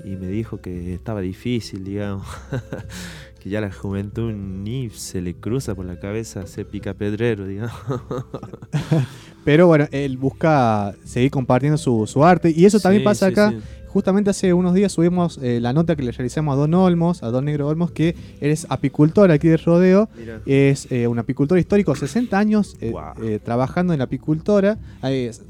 [0.05, 2.27] Y me dijo que estaba difícil, digamos.
[3.39, 7.73] que ya la juventud ni se le cruza por la cabeza ser picapedrero, digamos.
[9.47, 12.53] Pero bueno, él busca seguir compartiendo su, su arte.
[12.53, 13.51] Y eso también Sí, pasa sí, acá.
[13.51, 13.57] sí.
[13.87, 17.27] Justamente hace unos días subimos eh, la nota que le realizamos a Don Olmos, a
[17.31, 20.09] Don Negro Olmos, que eres apicultor aquí de Rodeo.
[20.45, 24.77] Es eh, un apicultor histórico, 60 años eh, trabajando en la apicultora,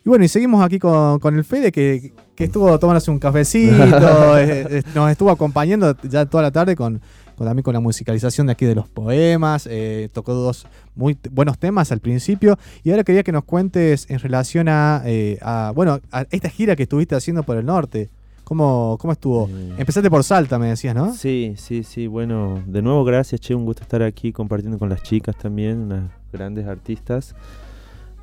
[0.05, 3.73] Y bueno, y seguimos aquí con, con el Fede, que, que estuvo tomándose un cafecito,
[4.37, 6.99] eh, eh, nos estuvo acompañando ya toda la tarde con-
[7.43, 11.91] también con la musicalización de aquí de los poemas, eh, tocó dos muy buenos temas
[11.91, 16.25] al principio, y ahora quería que nos cuentes en relación a, eh, a, bueno, a
[16.31, 18.09] esta gira que estuviste haciendo por el norte.
[18.45, 19.49] ¿Cómo, cómo estuvo?
[19.49, 21.15] Eh, Empezaste por Salta, me decías, ¿no?
[21.15, 22.05] Sí, sí, sí.
[22.05, 23.55] Bueno, de nuevo gracias, Che.
[23.55, 27.35] Un gusto estar aquí compartiendo con las chicas también, unas grandes artistas.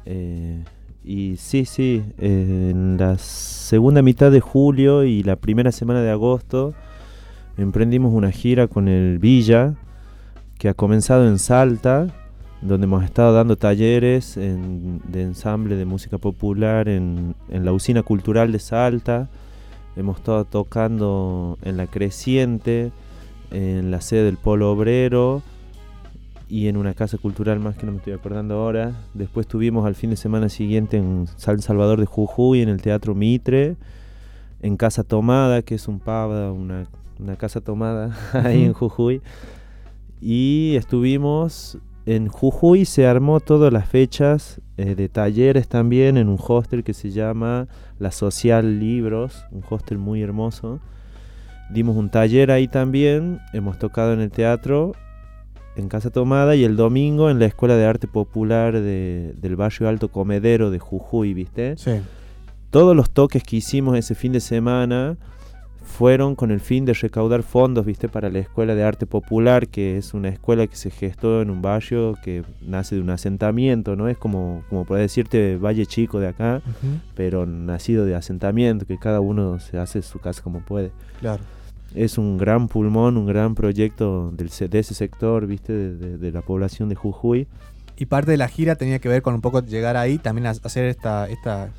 [0.07, 0.62] Eh,
[1.05, 6.12] y sí, sí, eh, en la segunda mitad de julio y la primera semana de
[6.12, 6.75] agosto
[7.62, 9.75] emprendimos una gira con el Villa,
[10.59, 12.07] que ha comenzado en Salta,
[12.61, 18.03] donde hemos estado dando talleres en- de ensamble de música popular en, en la usina
[18.03, 19.29] cultural de Salta.
[19.96, 22.92] Hemos estado tocando en la Creciente,
[23.51, 25.42] en la sede del Polo Obrero
[26.48, 28.92] y en una casa cultural más que no me estoy acordando ahora.
[29.14, 33.14] Después tuvimos al fin de semana siguiente en San Salvador de Jujuy, en el Teatro
[33.14, 33.77] Mitre,
[34.62, 36.85] en Casa Tomada, que es un pub, una,
[37.18, 38.72] una casa tomada ahí en.
[38.72, 39.20] Jujuy.
[40.20, 46.38] Y estuvimos en Jujuy, se armó todas las fechas eh, de talleres también en un
[46.44, 50.81] hostel que se llama La Social Libros, un hostel muy hermoso.
[51.72, 54.92] Dimos un taller ahí también, hemos tocado en el teatro,
[55.77, 59.88] en Casa Tomada y el domingo en la Escuela de Arte Popular de- del barrio
[59.88, 61.77] Alto Comedero de Jujuy, ¿viste?
[61.79, 61.92] Sí.
[62.70, 65.16] Todos los toques que hicimos ese fin de semana
[65.85, 68.09] fueron con el fin de recaudar fondos, ¿viste?
[68.09, 71.62] Para la Escuela de Arte Popular, que es una escuela que se gestó en un
[71.62, 74.09] barrio que nace de un asentamiento, ¿no?
[74.09, 76.62] Es como, como puede decirte Valle Chico de acá,
[77.14, 80.92] pero nacido de asentamiento, que cada uno se hace su casa como puede.
[81.21, 81.42] Claro.
[81.95, 86.42] es un gran pulmón, un gran proyecto del, de ese sector, viste, de, de, la
[86.42, 87.47] población de Jujuy.
[87.97, 90.87] Y parte de la gira tenía que ver con un poco llegar ahí, también hacer
[90.87, 91.71] esta, esta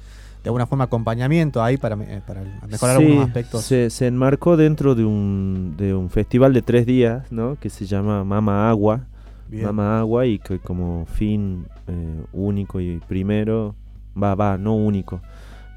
[0.43, 3.63] de alguna forma acompañamiento ahí para, eh, para mejorar algunos aspectos.
[3.63, 7.57] Se, se enmarcó dentro de un, de un festival de tres días, ¿no?
[7.59, 9.07] Que se llama Mama Agua.
[9.49, 13.75] Mama Agua y que como fin eh, único y primero,
[14.21, 15.21] va, va, no único,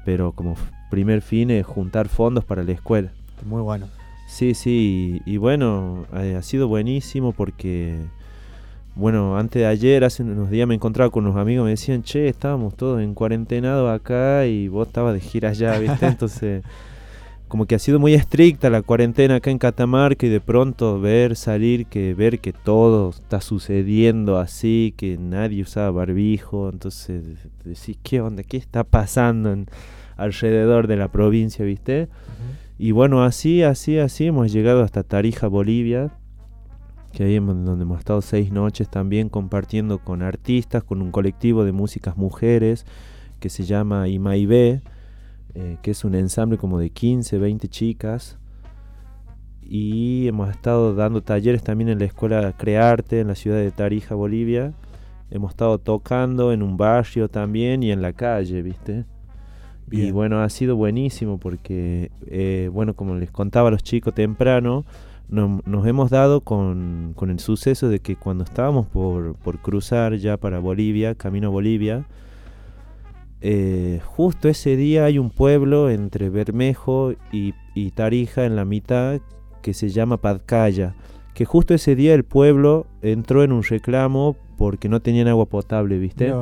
[0.03, 0.55] pero como
[0.89, 3.11] primer fin es juntar fondos para la escuela.
[3.45, 3.87] Muy bueno.
[4.27, 7.97] Sí, sí, y, bueno, eh, ha sido buenísimo porque,
[8.97, 12.27] bueno, antes de ayer, hace unos días me encontraba con unos amigos, me decían, che,
[12.27, 16.05] estábamos todos en cuarentenado acá y vos estabas de gira allá, ¿viste?
[16.07, 16.63] Entonces,
[17.47, 21.35] como que ha sido muy estricta la cuarentena acá en Catamarca y de pronto ver
[21.35, 27.23] salir, que ver que todo está sucediendo así, que nadie usaba barbijo, entonces
[27.63, 28.41] decís, ¿qué onda?
[28.41, 29.55] ¿Qué está pasando
[30.15, 32.07] alrededor de la provincia, viste?
[32.79, 36.11] Y bueno, así, así, así hemos llegado hasta Tarija, Bolivia,
[37.11, 41.63] que ahí es donde hemos estado seis noches también compartiendo con artistas, con un colectivo
[41.63, 42.85] de músicas mujeres
[43.39, 44.81] que se llama Imaibé,
[45.53, 48.37] eh, que es un ensamble como de 15, 20 chicas.
[49.63, 54.15] Y hemos estado dando talleres también en la escuela Crearte en la ciudad de Tarija,
[54.15, 54.73] Bolivia.
[55.29, 59.05] Hemos estado tocando en un barrio también y en la calle, ¿viste?
[59.89, 64.85] Y bueno, ha sido buenísimo porque, eh, bueno, como les contaba a los chicos temprano,
[65.29, 71.15] nos hemos dado con, el suceso de que cuando estábamos por, cruzar ya para Bolivia,
[71.15, 72.05] camino a Bolivia,
[73.41, 77.53] eh, justo ese día hay un pueblo entre Bermejo y,
[77.91, 79.19] Tarija en la mitad
[79.61, 80.95] que se llama Padcaya,
[81.33, 85.99] que justo ese día el pueblo entró en un reclamo porque no tenían agua potable,
[85.99, 86.33] ¿viste?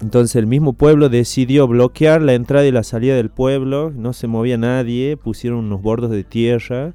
[0.00, 4.26] Entonces el mismo pueblo decidió bloquear la entrada y la salida del pueblo, no se
[4.26, 6.94] movía nadie, pusieron unos bordos de tierra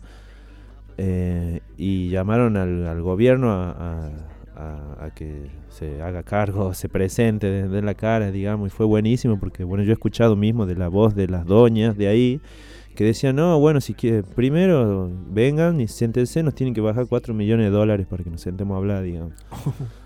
[0.98, 4.12] eh, y llamaron al, gobierno a,
[5.16, 9.84] que se haga cargo, se presente, de, la cara, digamos, y fue buenísimo porque, bueno,
[9.84, 12.42] yo he escuchado mismo de la voz de las doñas de ahí
[12.96, 17.34] que decían, no, bueno, si quieren, primero vengan y siéntense, nos tienen que bajar 4
[17.34, 19.34] millones de dólares para que nos sentemos a hablar, digamos.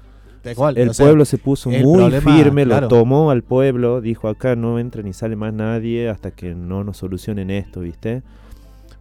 [0.75, 5.13] el pueblo se puso muy firme, lo tomó al pueblo, dijo acá no entra ni
[5.13, 8.23] sale más nadie hasta que no nos solucionen esto, ¿viste?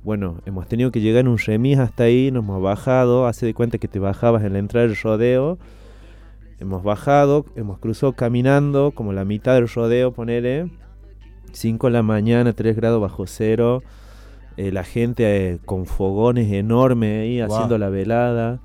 [0.04, 3.54] Bueno, hemos tenido que llegar en un remis hasta ahí, nos hemos bajado, hace de
[3.54, 5.58] cuenta que te bajabas en la entrada del rodeo,
[6.60, 10.70] hemos bajado, hemos cruzado caminando como la mitad del rodeo, ponele,
[11.52, 13.82] 5 de la mañana, 3 grados bajo cero,
[14.56, 18.60] eh, la gente eh, con fogones enormes ahí haciendo la velada.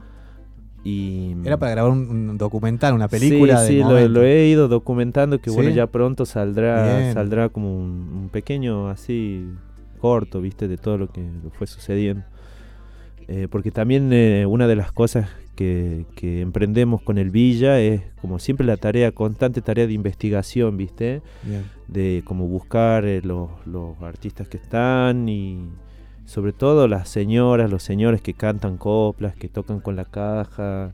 [0.85, 3.59] Era para grabar un, documental, una película.
[3.59, 8.89] Sí, sí, lo, he ido documentando que bueno, ya pronto saldrá, saldrá como un, pequeño
[8.89, 9.47] así
[10.03, 12.25] corto, viste, de todo lo que fue sucediendo.
[13.29, 16.05] Eh, porque también eh, una de las cosas que,
[16.41, 21.21] emprendemos con el Villa es como siempre la tarea, constante tarea de investigación, viste,
[21.87, 25.69] de como buscar eh, los, los artistas que están y
[26.25, 30.91] sobre todo las señoras, los señores que cantan coplas, que tocan con la caja,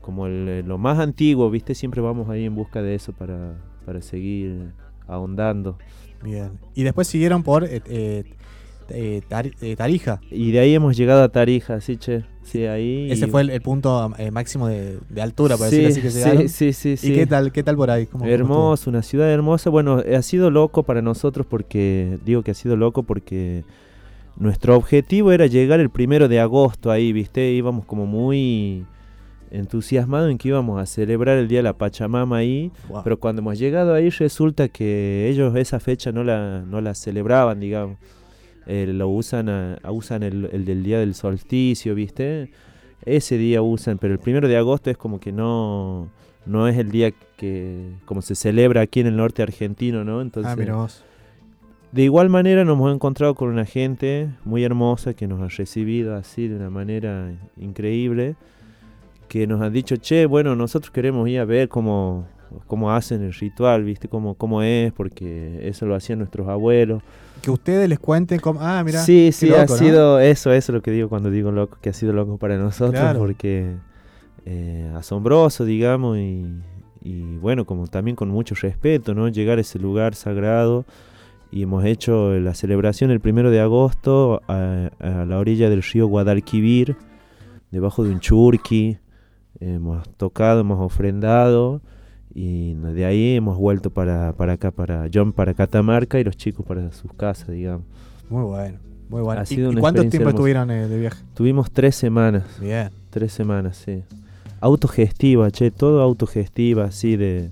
[0.00, 1.74] como eh, lo más antiguo, ¿viste?
[1.74, 4.70] Siempre vamos ahí en busca de eso para, para seguir
[5.08, 5.78] ahondando.
[6.22, 6.52] Bien.
[6.74, 8.24] Y después siguieron por eh,
[8.88, 10.20] eh, Tarija.
[10.30, 12.24] Y de ahí hemos llegado a Tarija, sí, che.
[12.42, 13.10] Sí, ahí.
[13.10, 16.48] Ese fue el, punto máximo de, altura, por decirlo así que llegaron.
[16.48, 17.12] Sí, sí, sí.
[17.12, 18.08] ¿Y qué tal, qué tal por ahí?
[18.24, 19.68] Hermoso, una ciudad hermosa.
[19.68, 23.64] Bueno, ha sido loco para nosotros porque, digo que ha sido loco porque
[24.38, 27.50] nuestro objetivo era llegar el primero de agosto ahí, ¿viste?
[27.50, 28.84] Íbamos como muy
[29.50, 32.72] entusiasmados en que íbamos a celebrar el Día de la Pachamama ahí,
[33.04, 37.60] pero cuando hemos llegado ahí resulta que ellos esa fecha no la, no la celebraban,
[37.60, 37.98] digamos.
[38.66, 42.50] Eh, lo usan, usan el, el, del Día del Solsticio, ¿viste?
[43.04, 46.08] Ese día usan, pero el primero de agosto es como que no,
[46.46, 50.20] no es el día que como se celebra aquí en el norte argentino, ¿no?
[50.20, 51.04] Entonces, ah, mira vos.
[51.92, 56.14] De igual manera nos hemos encontrado con una gente muy hermosa que nos ha recibido
[56.14, 58.36] así de una manera increíble,
[59.28, 62.26] que nos han dicho, che, bueno, nosotros queremos ir a ver cómo,
[62.66, 64.08] cómo hacen el ritual, ¿viste?
[64.08, 67.02] Cómo, cómo es, porque eso lo hacían nuestros abuelos.
[67.42, 68.60] Que ustedes les cuenten cómo...
[68.62, 69.00] Ah, mira.
[69.00, 71.92] Sí, sí, ha sido eso, eso es lo que digo cuando digo loco, que ha
[71.92, 73.74] sido loco para nosotros, porque
[74.44, 76.46] eh, asombroso, digamos, y,
[77.02, 79.28] y bueno, como también con mucho respeto, ¿no?
[79.28, 80.84] Llegar a ese lugar sagrado
[81.50, 86.96] y hemos hecho la celebración el primero de agosto a, la orilla del río Guadalquivir,
[87.70, 88.98] debajo de un churqui.
[89.60, 91.80] Hemos tocado, hemos ofrendado
[92.34, 96.66] y de ahí hemos vuelto para, para acá, para John, para Catamarca y los chicos
[96.66, 97.86] para sus casas, digamos.
[98.28, 98.78] Muy bueno.
[99.08, 99.40] Muy bueno.
[99.40, 100.34] Ha ¿Y, sido y una cuánto tiempo hermosa.
[100.34, 101.22] estuvieron eh, de viaje?
[101.34, 102.44] Tuvimos tres semanas.
[102.60, 102.90] Bien.
[103.10, 104.02] Tres semanas, sí.
[104.60, 107.50] Autogestiva, che, todo autogestiva, así de,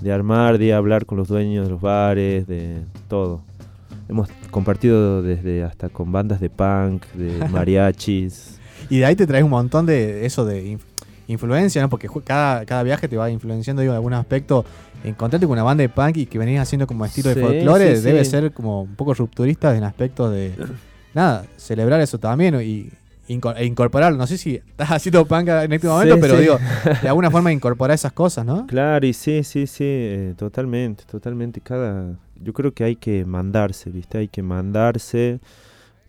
[0.00, 3.40] de armar, de hablar con los dueños de los bares, de todo.
[4.08, 8.58] Hemos compartido desde hasta con bandas de punk, de mariachis.
[8.90, 10.78] Y de ahí te traes un montón de eso de
[11.28, 11.88] influencia, ¿no?
[11.88, 14.64] Porque cada, cada viaje te va influenciando, digo, en algún aspecto.
[15.04, 17.96] Encontrarte con una banda de punk y que venís haciendo como estilo Sí, de folclore
[17.96, 18.30] sí, debe sí.
[18.32, 20.52] ser como un poco rupturista en aspectos de.
[21.14, 22.90] Nada, celebrar eso también y
[23.28, 24.16] e incorporarlo.
[24.18, 26.40] No sé si estás haciendo punk en este momento, Sí, pero sí.
[26.40, 26.58] digo,
[27.02, 28.66] de alguna forma incorporar esas cosas, ¿no?
[28.66, 31.60] Claro, y sí, sí, sí, eh, totalmente, totalmente.
[31.60, 34.18] Cada, yo creo que hay que mandarse, ¿viste?
[34.18, 35.40] Hay que mandarse,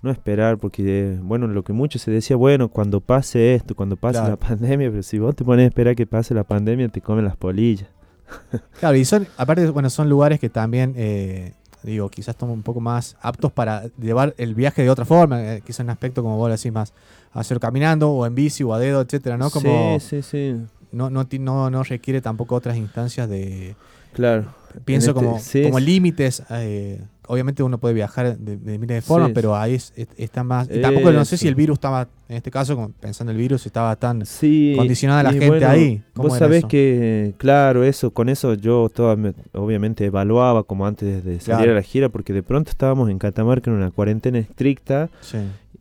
[0.02, 4.20] no esperar, porque, bueno, lo que mucho se decía, bueno, cuando pase esto, cuando pase
[4.20, 4.30] Claro.
[4.42, 7.26] la pandemia, pero si vos te pones a esperar que pase la pandemia, te comen
[7.26, 7.88] las polillas.
[8.80, 12.80] Claro, y son, aparte, bueno, son lugares que también, eh, digo, quizás son un poco
[12.80, 16.38] más aptos para llevar el viaje de otra forma, eh, quizás en un aspecto, como
[16.38, 16.94] vos lo decís, más
[17.34, 19.50] hacer caminando o en bici o a dedo, etcétera, ¿no?
[19.50, 20.56] Como Sí, sí, sí,
[20.92, 23.76] no, no, no, no requiere tampoco otras instancias de,
[24.14, 24.46] claro.
[24.86, 25.86] Pienso En este- como, sí, como sí.
[25.86, 26.44] límites.
[26.52, 27.02] eh,
[27.32, 30.44] obviamente uno puede viajar de, de miles de formas, Sí, pero ahí es- es- está
[30.44, 30.68] más...
[30.74, 33.68] Y tampoco no sé si el virus estaba, en este caso, como pensando el virus,
[33.68, 34.26] estaba tan...
[34.26, 36.02] Sí, condicionada la gente ahí.
[36.16, 36.68] ¿Cómo Vos sabés eso?
[36.70, 41.72] que, claro, eso, con eso yo toda, me- obviamente evaluaba como antes de salir Claro.
[41.74, 45.10] a la gira, porque de pronto estábamos en Catamarca en una cuarentena estricta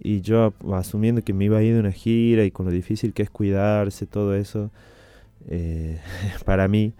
[0.01, 3.15] y yo asumiendo que me iba a ir de una gira y con lo difícil
[3.15, 4.71] que es cuidarse, todo eso,
[5.49, 5.99] eh,
[6.45, 6.93] para mí,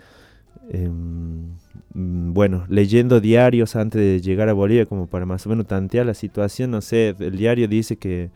[0.71, 1.49] em,
[1.95, 6.15] bueno, leyendo diarios antes de llegar a Bolivia como para más o menos tantear la
[6.15, 8.31] situación, no sé, el diario dice que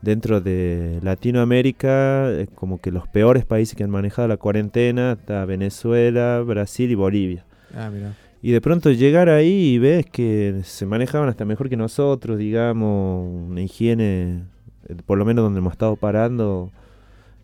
[0.00, 5.44] dentro de Latinoamérica, eh, como que los peores países que han manejado la cuarentena, está
[5.44, 7.44] Venezuela, Brasil y Bolivia.
[7.74, 8.14] ah, mira.
[8.42, 13.26] Y de pronto llegar ahí y ves que se manejaban hasta mejor que nosotros, digamos,
[13.48, 14.42] una higiene,
[14.86, 16.70] eh, por lo menos donde hemos estado parando,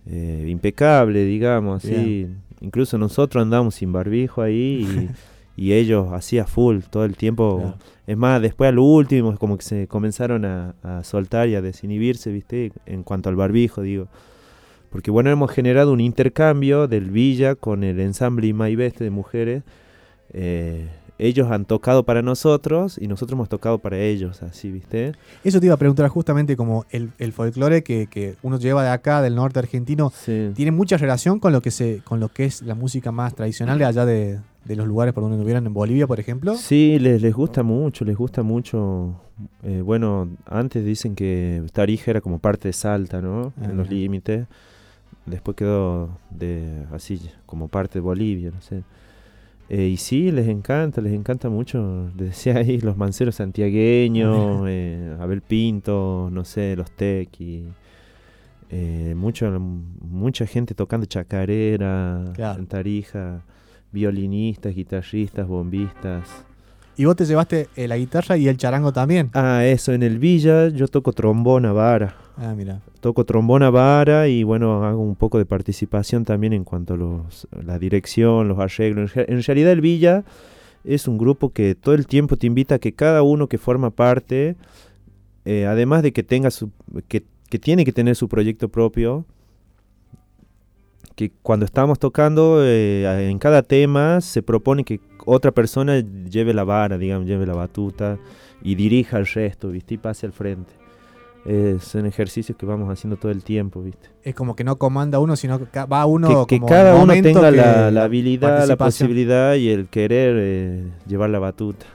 [0.05, 2.29] eh, impecable, digamos, así.
[2.61, 5.11] Incluso nosotros andamos sin barbijo ahí
[5.57, 7.59] y, y ellos así a full todo el tiempo.
[7.59, 7.79] Claro.
[8.07, 12.33] Es más, después al último, como que se comenzaron a, a soltar y a desinhibirse,
[12.33, 12.73] ¿viste?
[12.87, 14.09] En cuanto al barbijo, digo.
[14.91, 19.63] Porque bueno, hemos generado un intercambio del Villa con el ensamble Imaibeste de mujeres.
[20.33, 20.89] Eh,
[21.21, 25.13] ellos han tocado para nosotros y nosotros hemos tocado para ellos, así, ¿viste?
[25.45, 28.89] Eso te iba a preguntar justamente como el, el folclore que, que uno lleva de
[28.91, 30.51] acá, del norte argentino, Sí.
[30.55, 33.79] tiene mucha relación con lo que se, con lo que es la música más tradicional
[33.79, 36.55] de allá de, de los lugares por donde estuvieran en Bolivia, por ejemplo.
[36.57, 39.15] Sí, les, les gusta mucho, les gusta mucho.
[39.63, 43.53] Eh, bueno, antes dicen que Tarija era como parte de Salta, ¿no?
[43.61, 44.47] Ah, en los límites.
[45.27, 48.83] Después quedó de así como parte de Bolivia, no sé.
[49.73, 52.11] Eh, y sí, les encanta, les encanta mucho.
[52.19, 57.65] Les decía ahí los manceros santiagueños, eh, Abel Pinto, no sé, los tequi.
[58.69, 62.65] Eh, mucho, mucha gente tocando chacarera Claro.
[62.67, 63.43] Tarija,
[63.93, 66.45] violinistas, guitarristas, bombistas.
[67.01, 69.31] Y vos te llevaste eh, la guitarra y el charango también.
[69.33, 72.15] Ah, eso, en el Villa yo toco trombona vara.
[72.37, 72.83] Ah, mira.
[73.01, 77.49] Toco trombona vara y bueno, hago un poco de participación también en cuanto a los,
[77.65, 79.17] la dirección, los arreglos.
[79.17, 80.25] En re- En realidad el Villa
[80.85, 83.89] es un grupo que todo el tiempo te invita a que cada uno que forma
[83.89, 84.57] parte,
[85.47, 86.71] eh, además de que tenga su,
[87.09, 89.25] que, que tiene que tener su proyecto propio,
[91.17, 96.65] que cuando estamos tocando eh, en cada tema se propone que otra persona lleve la
[96.65, 98.19] vara, digamos, lleve la batuta
[98.63, 99.95] y dirija el resto, ¿viste?
[99.95, 100.73] Y pase al frente.
[101.47, 104.11] Eh, son ejercicios que vamos haciendo todo el tiempo, ¿viste?
[104.23, 107.15] Es como que no comanda uno, sino que va uno que, que como cada uno
[107.15, 111.87] tenga la, la habilidad, la posibilidad y el querer eh, llevar la batuta.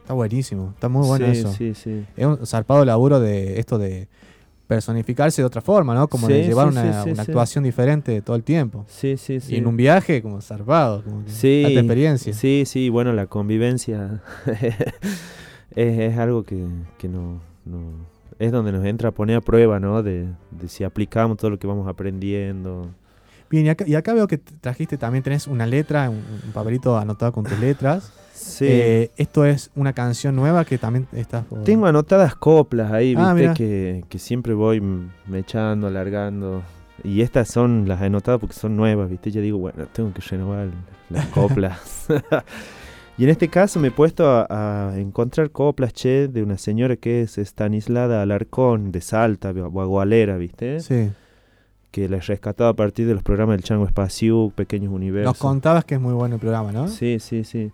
[0.00, 1.52] Está buenísimo, está muy bueno sí, eso.
[1.52, 2.04] Sí, sí.
[2.16, 4.08] Es un zarpado laburo de esto de
[4.74, 6.08] personificarse de otra forma, ¿no?
[6.08, 8.84] Como de llevar sí, una, sí, actuación diferente todo el tiempo.
[8.88, 9.54] Sí, sí, sí.
[9.54, 12.32] Y en un viaje como zarpado, como Sí, alta experiencia.
[12.32, 14.22] Sí, sí, bueno, la convivencia
[15.74, 16.64] es, es algo que,
[16.98, 20.02] que no, no- es donde nos entra a poner a prueba, ¿no?
[20.02, 22.88] De, de si aplicamos todo lo que vamos aprendiendo.
[23.50, 26.96] Bien, y acá, y acá veo que trajiste también, tenés una letra, un, un papelito
[26.98, 28.12] anotado con tus letras.
[28.32, 28.66] Sí.
[28.68, 31.62] Eh, esto es una canción nueva que también estás por...
[31.62, 34.82] Tengo anotadas coplas ahí, Ah, viste, que, que siempre voy
[35.26, 36.62] mechando, alargando.
[37.02, 39.30] Y estas son las anotadas porque son nuevas, viste.
[39.30, 40.68] Yo digo, bueno, tengo que renovar
[41.10, 42.06] las coplas.
[43.18, 44.46] y en este caso me he puesto a,
[44.90, 50.80] a encontrar coplas, che, de una señora que es Stanislada Alarcón, de Salta, guagualera, viste.
[50.80, 51.10] Sí.
[51.94, 55.30] Que la he rescatado a partir de los programas del Chango Espacio, Pequeños Universos.
[55.30, 56.88] Nos contabas que es muy bueno el programa, ¿no?
[56.88, 57.70] Sí, sí, sí.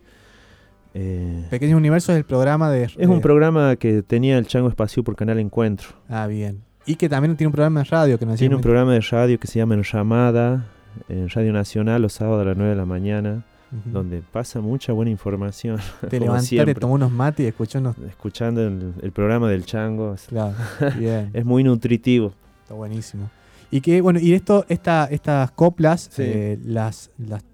[0.93, 2.83] Eh, Pequeño Universo es el programa de...
[2.83, 5.89] es un programa que tenía el Chango Espacio por Canal Encuentro.
[6.07, 6.61] Ah, bien.
[6.85, 9.41] Y que también tiene un programa de radio que nos Tiene un programa de radio
[9.41, 10.67] que se llama En Llamada,
[11.09, 13.47] en Radio Nacional, los sábados a las 9 de la mañana,
[13.87, 15.79] donde pasa mucha buena información.
[16.11, 16.75] Te levantaste, siempre.
[16.75, 17.97] tomó unos mates y escuchó unos...
[18.07, 20.15] Escuchando el, el programa del Chango.
[20.29, 20.57] Claro,
[20.99, 21.31] bien.
[21.33, 22.35] es muy nutritivo.
[22.65, 23.31] Está buenísimo.
[23.71, 26.23] Y que, bueno, y esto, esta, estas coplas, Sí.
[26.25, 27.45] eh, las, las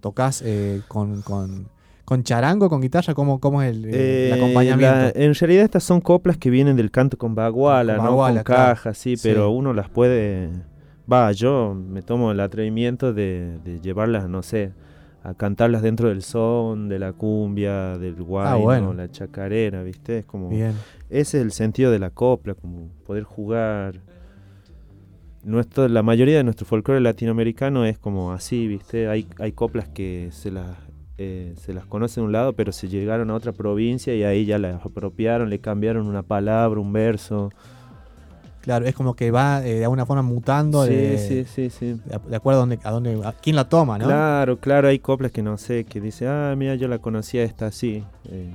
[0.00, 1.68] tocas eh, con, con,
[2.04, 4.94] con charango, con guitarra, ¿cómo, cómo es el, el Eh, acompañamiento?
[4.94, 8.44] la- en realidad estas son coplas que vienen del canto con baguala, Con no baguala,
[8.44, 8.74] con claro.
[8.74, 9.28] caja, sí, Sí.
[9.28, 10.50] pero uno las puede...
[11.12, 14.72] Va, yo me tomo el atrevimiento de, de llevarlas, no sé,
[15.22, 18.92] a cantarlas dentro del son, de la cumbia, del guayno, Ah, bueno.
[18.94, 20.18] la chacarera, ¿viste?
[20.18, 20.48] Es como...
[20.48, 20.72] Bien.
[21.10, 24.00] Ese es el sentido de la copla, como poder jugar.
[25.46, 29.06] Nuestro, la mayoría de nuestro folclore latinoamericano es como así, ¿viste?
[29.08, 30.76] Hay, hay coplas que se las,
[31.18, 34.44] eh, se las conoce de un lado, pero se llegaron a otra provincia y ahí
[34.44, 37.50] ya las apropiaron, le cambiaron una palabra, un verso.
[38.60, 42.00] Claro, es como que va eh, de alguna forma mutando Sí, de, sí, sí, sí.
[42.28, 44.06] de- acuerdo a dónde, a dónde, a quién la toma, ¿no?
[44.06, 47.66] Claro, claro, hay coplas que no sé, que dice, ah, mira, yo la conocía esta
[47.66, 48.02] así.
[48.28, 48.50] Eh,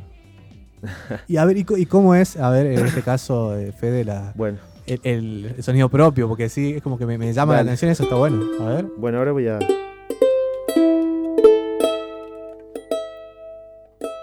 [1.29, 4.33] Y a ver, ¿y, y cómo es, a ver, en este caso, eh, Fede, la,
[4.35, 4.57] bueno,
[5.03, 6.27] el, sonido propio?
[6.27, 8.41] Porque sí, es como que me, me llama la atención, eso está bueno.
[8.61, 8.85] A ver.
[8.97, 9.59] bueno, ahora voy a...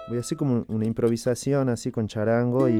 [0.09, 2.79] Voy a hacer como una improvisación así con charango y,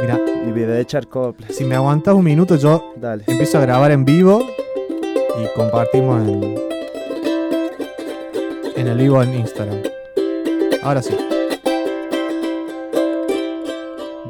[0.00, 1.54] Mira, y voy a echar coplas.
[1.54, 3.24] si me aguantas un minuto, yo Dale.
[3.26, 6.56] empiezo a grabar en vivo y compartimos en,
[8.76, 9.78] en el vivo en Instagram.
[10.82, 11.16] Ahora sí.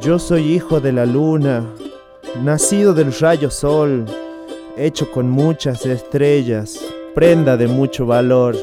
[0.01, 1.67] Yo soy hijo de la luna,
[2.43, 4.05] nacido del rayo sol,
[4.77, 6.79] hecho con muchas estrellas,
[7.15, 8.57] prenda de mucho valor.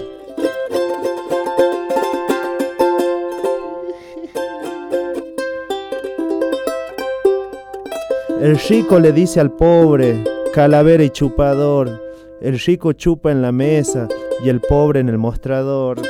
[8.42, 12.02] El rico le dice al pobre, calavera y chupador.
[12.42, 14.08] El rico chupa en la mesa
[14.44, 16.02] y el pobre en el mostrador.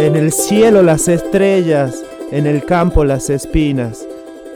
[0.00, 4.06] En el cielo las estrellas, en el campo las espinas.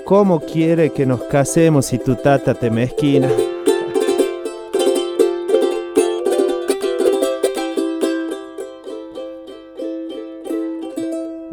[0.05, 3.29] ¿Cómo quiere que nos casemos si tu tata te mezquina?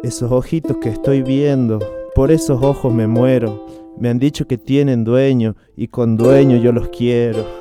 [0.04, 1.80] Esos ojitos que estoy viendo,
[2.14, 3.66] por esos ojos me muero.
[3.98, 7.59] Me han dicho que tienen dueño y con dueño yo los quiero.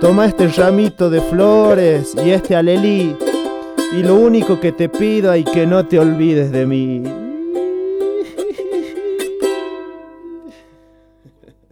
[0.00, 3.16] Toma este ramito de flores y este alelí.
[3.96, 7.02] Y lo único que te pido es que no te olvides de mí.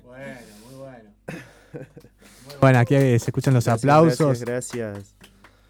[0.02, 1.10] Bueno, muy bueno.
[2.60, 4.40] Bueno, aquí eh, se escuchan los Gracias, aplausos.
[4.40, 5.14] Gracias, gracias.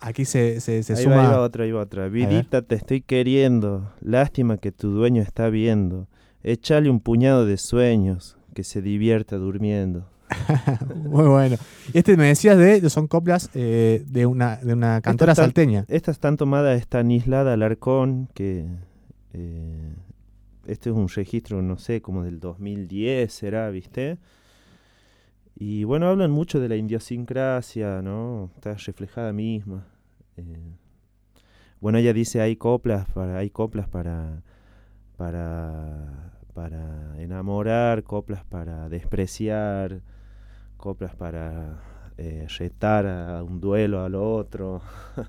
[0.01, 1.17] Aquí se, se, se ahí suma.
[1.17, 2.09] va, ahí va otra, ahí va otra.
[2.09, 3.91] Vidita, te estoy queriendo.
[4.01, 6.07] Lástima que tu dueño está viendo.
[6.45, 10.07] Échale un puñado de sueños, que se divierta durmiendo.
[10.95, 11.57] Muy bueno.
[11.93, 15.85] Este me decías de, son coplas eh, de una de una cantora están- salteña.
[15.89, 18.65] Estas están tomadas, están Islada Alarcón, que
[19.33, 19.95] eh,
[20.67, 24.19] este es un registro, no sé, como del 2010 será, ¿viste?
[25.57, 28.51] Y bueno, hablan mucho de la idiosincrasia, ¿no?
[28.57, 29.87] Está reflejada misma.
[30.37, 30.43] Eh,
[31.81, 34.43] bueno, ella dice hay coplas para, hay coplas para,
[35.17, 40.01] para, para enamorar, coplas para despreciar,
[40.85, 41.79] coplas para
[42.19, 44.83] eh, retar a un duelo al otro.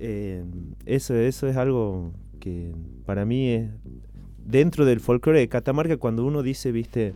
[0.00, 0.44] Eh,
[0.86, 2.72] eso, eso es algo que
[3.04, 3.68] para mí es
[4.46, 7.14] dentro del folclore de Catamarca cuando uno dice, viste,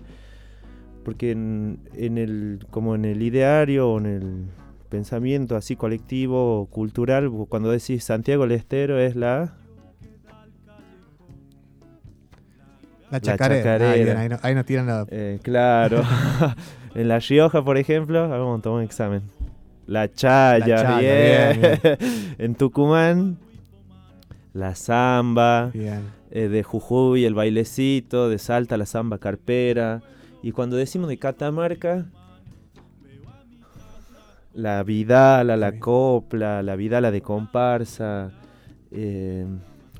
[1.04, 4.44] porque en, en el como en el ideario o en el
[4.88, 9.54] pensamiento así colectivo cultural cuando decís Santiago del Estero es la
[13.12, 13.74] La chacarera.
[13.74, 14.04] Ah, chacarera.
[14.04, 15.06] bien, ahí, no- ahí nos tiran la.
[15.08, 16.02] eh, claro
[16.94, 19.22] en La Rioja por ejemplo vamos a tomar un examen
[19.86, 21.80] la chaya, La chaya, bien.
[21.82, 21.98] bien,
[22.38, 23.36] en Tucumán
[24.54, 24.74] la
[25.74, 26.02] Bien.
[26.30, 30.02] eh, de Jujuy el bailecito, de Salta la samba carpera.
[30.42, 32.06] Y cuando decimos de Catamarca,
[34.54, 38.30] la vidala, la copla, la vidala de comparsa.
[38.90, 39.46] eh,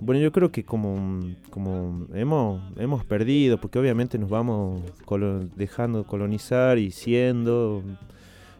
[0.00, 1.20] bueno, yo creo que como,
[1.50, 7.82] como hemos, hemos perdido, porque obviamente nos vamos colo- dejando colonizar y siendo...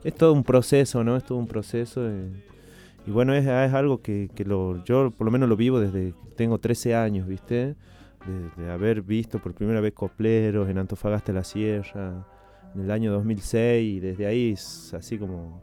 [0.04, 1.16] Es todo un proceso, ¿no?
[1.16, 2.08] Es todo un proceso.
[2.08, 2.28] eh,
[3.06, 6.14] y bueno, es, es algo que, que lo, yo por lo menos lo vivo desde
[6.36, 7.74] tengo 13 años, ¿viste?
[8.56, 12.24] De, de haber visto por primera vez copleros en Antofagasta la Sierra
[12.74, 15.62] en el año 2006 y desde ahí es así como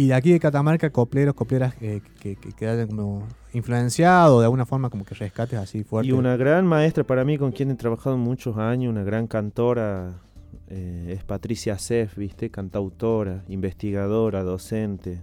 [0.00, 4.46] Y de aquí de Catamarca, copleros, copleras eh, que, que, que hayan como influenciado de
[4.46, 6.08] alguna forma, como que rescates así fuerte.
[6.08, 10.22] Y una gran maestra para mí con quien he trabajado muchos años, una gran cantora,
[10.68, 12.48] eh, es Patricia Sef, ¿viste?
[12.48, 15.22] Cantautora, investigadora, docente,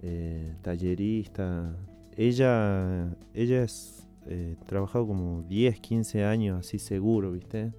[0.00, 1.76] eh, tallerista.
[2.16, 7.74] Ella, ella es, eh, trabajado como 10, 15 años así seguro, ¿viste?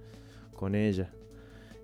[0.54, 1.10] Con ella.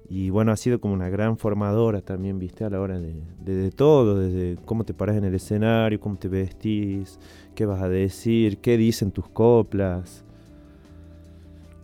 [0.09, 2.65] Y bueno, ha sido como una gran formadora también, ¿viste?
[2.65, 6.17] A la hora de, de, de todo, desde cómo te paras en el escenario, cómo
[6.17, 7.19] te vestís,
[7.55, 10.25] qué vas a decir, qué dicen tus coplas.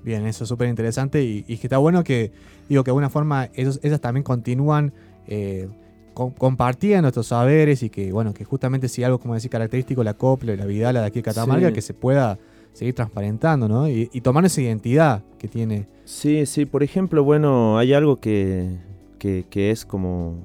[0.05, 2.31] Bien, eso es súper interesante y, y que está bueno que,
[2.69, 4.93] digo, que de alguna forma ellos, ellas también continúan
[5.27, 5.69] eh,
[6.15, 10.15] com- compartiendo estos saberes y que, bueno, que justamente si algo, como decir, característico, la
[10.15, 11.73] copla y la vidala de aquí de Catamarca, Sí.
[11.75, 12.39] que se pueda
[12.79, 13.89] seguir transparentando, ¿no?
[13.89, 15.89] Y, y tomar esa identidad que tiene.
[16.05, 18.79] Sí, sí, por ejemplo, bueno, hay algo que,
[19.19, 20.45] que, es como,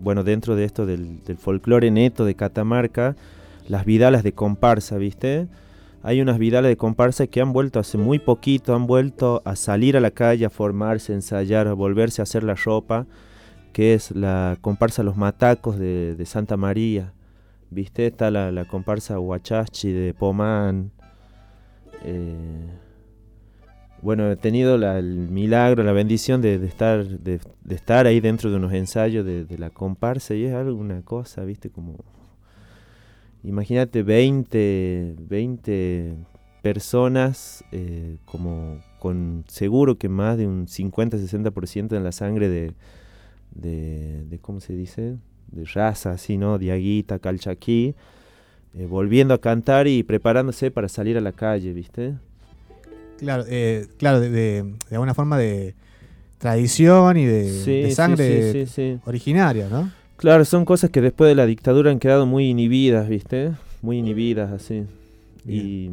[0.00, 3.16] bueno, dentro de esto del, del folclore neto de Catamarca,
[3.68, 5.46] las vidalas de comparsa, ¿viste?
[6.02, 9.98] Hay unas vidalas de comparsa que han vuelto hace muy poquito, han vuelto a salir
[9.98, 13.06] a la calle, a formarse, a ensayar, a volverse a hacer la ropa,
[13.74, 17.12] que es la comparsa Los Matacos de, de Santa María,
[17.68, 18.06] ¿viste?
[18.06, 20.93] Está la, la comparsa Huachachi de Pomán.
[22.02, 22.66] Eh,
[24.02, 27.40] bueno, he tenido el milagro, la bendición de, estar, de,
[27.70, 31.70] estar ahí dentro de unos ensayos de, la comparsa y es algo, una cosa, ¿viste?
[31.70, 31.96] Como...
[33.42, 36.16] Imagínate 20, 20
[36.62, 42.72] personas eh, como con seguro que más de un 50-60% en la sangre de,
[43.54, 45.16] de, de, ¿cómo se dice?
[45.50, 46.58] De raza, así, ¿no?
[46.58, 47.94] Diaguita, calchaquí,
[48.76, 52.14] eh, volviendo a cantar y preparándose para salir a la calle, ¿viste?
[53.18, 55.74] Claro, eh, claro, de, de, de alguna forma de
[56.38, 59.00] tradición y de, Sí, de sí, sangre sí, sí, sí.
[59.06, 59.90] originaria, ¿no?
[60.16, 63.52] Claro, son cosas que después de la dictadura han quedado muy inhibidas, ¿viste?
[63.82, 64.84] Muy inhibidas, así.
[65.46, 65.90] Y,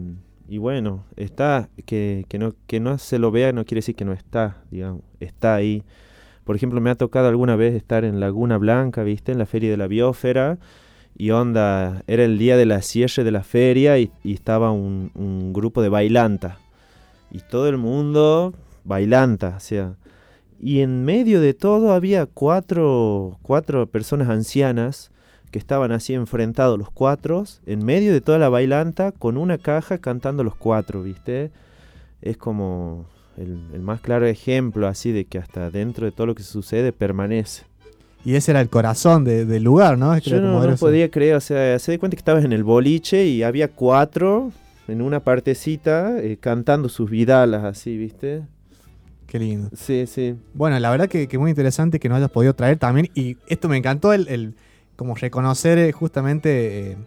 [0.47, 4.05] y bueno, está, que, que, no, que no se lo vea no quiere decir que
[4.05, 5.83] no está, digamos, está ahí.
[6.43, 9.31] Por ejemplo, me ha tocado alguna vez estar en Laguna Blanca, ¿viste?
[9.31, 10.57] En la feria de la biosfera.
[11.17, 15.81] Y onda, era el día de la cierre de la feria y, estaba un, grupo
[15.81, 16.57] de bailanta.
[17.31, 18.53] Y todo el mundo
[18.83, 19.95] bailanta, o sea.
[20.59, 25.11] Y en medio de todo había cuatro, cuatro personas ancianas
[25.49, 29.97] que estaban así enfrentados los cuatro, en medio de toda la bailanta, con una caja
[29.97, 31.51] cantando los cuatro, ¿viste?
[32.21, 33.05] Es como
[33.37, 36.93] el, el más claro ejemplo así de que hasta dentro de todo lo que sucede
[36.93, 37.70] permanece.
[38.23, 40.13] Y ese era el corazón de- del lugar, ¿no?
[40.13, 42.63] Es que Yo no, podía creer, o sea, se da cuenta que estabas en el
[42.63, 44.51] boliche y había cuatro
[44.87, 48.43] en una partecita eh, cantando sus vidalas así, ¿viste?
[49.27, 49.69] Qué lindo.
[49.75, 50.35] Sí, sí.
[50.53, 53.09] Bueno, la verdad que, que muy interesante que nos hayas podido traer también.
[53.15, 54.55] Y esto me encantó, el, el
[54.97, 56.97] como reconocer eh, justamente eh,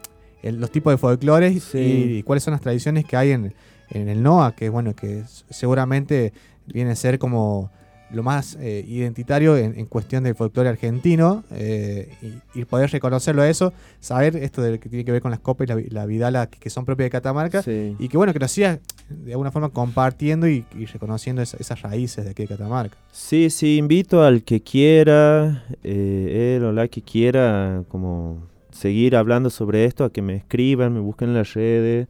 [0.42, 1.78] el- los tipos de folclores Sí.
[1.78, 3.54] y, y cuáles son las tradiciones que hay en,
[3.90, 6.32] en el NOA, que bueno, que seguramente
[6.66, 7.70] viene a ser como
[8.14, 12.08] lo más eh, identitario en, en cuestión del folclore argentino eh,
[12.54, 15.40] y, y poder reconocerlo a eso, saber esto de que tiene que ver con las
[15.40, 17.96] copas y la, la vidala que, que son propias de Catamarca sí.
[17.98, 21.82] y que bueno, que nos sigas de alguna forma compartiendo y, y reconociendo esa- esas
[21.82, 22.96] raíces de aquí de Catamarca.
[23.12, 29.50] Sí, sí, invito al que quiera, eh, él o la que quiera, como seguir hablando
[29.50, 32.08] sobre esto, a que me escriban, me busquen en las redes.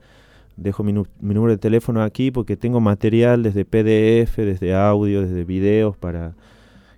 [0.56, 5.96] Dejo mi, número de teléfono aquí porque tengo material desde PDF, desde audio, desde videos
[5.96, 6.34] para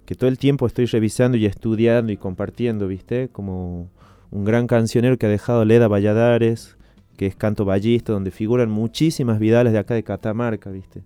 [0.05, 3.29] que todo el tiempo estoy revisando y estudiando y compartiendo, ¿viste?
[3.29, 3.91] Como
[4.31, 6.77] un gran cancionero que ha dejado Leda Valladares,
[7.17, 11.03] que es canto ballista, donde figuran muchísimas vidales de acá de Catamarca, ¿viste?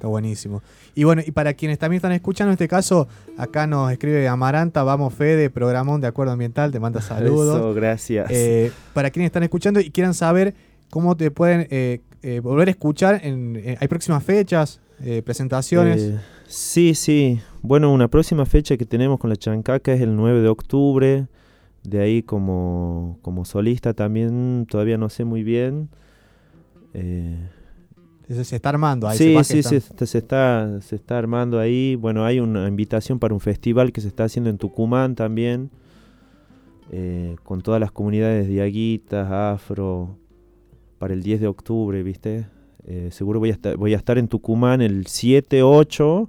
[0.00, 0.62] Está buenísimo.
[0.94, 3.06] Y bueno, y para quienes también están escuchando, en este caso,
[3.36, 7.56] acá nos escribe Amaranta, vamos Fede, programón de acuerdo ambiental, te manda saludos.
[7.56, 8.30] Eso, gracias.
[8.30, 10.54] Eh, para quienes están escuchando y quieran saber
[10.90, 16.14] cómo te pueden eh, eh, volver a escuchar, en, eh, hay próximas fechas, eh, presentaciones.
[16.46, 17.40] Sí, sí.
[17.62, 21.26] Bueno, una próxima fecha que tenemos con la Chancaca es el 9 de octubre.
[21.84, 25.88] De ahí como, como solista también todavía no sé muy bien.
[28.28, 29.18] Se, se está armando ahí.
[29.18, 31.96] sí, sí, se, está- se, está, se está armando ahí.
[31.96, 35.70] Bueno, hay una invitación para un festival que se está haciendo en Tucumán también.
[36.92, 40.16] eh, con todas las comunidades diaguitas, afro,
[41.00, 42.46] para el 10 de octubre, ¿viste?
[42.86, 46.28] Eh, seguro voy a, estar, voy a estar en Tucumán el 7, 8,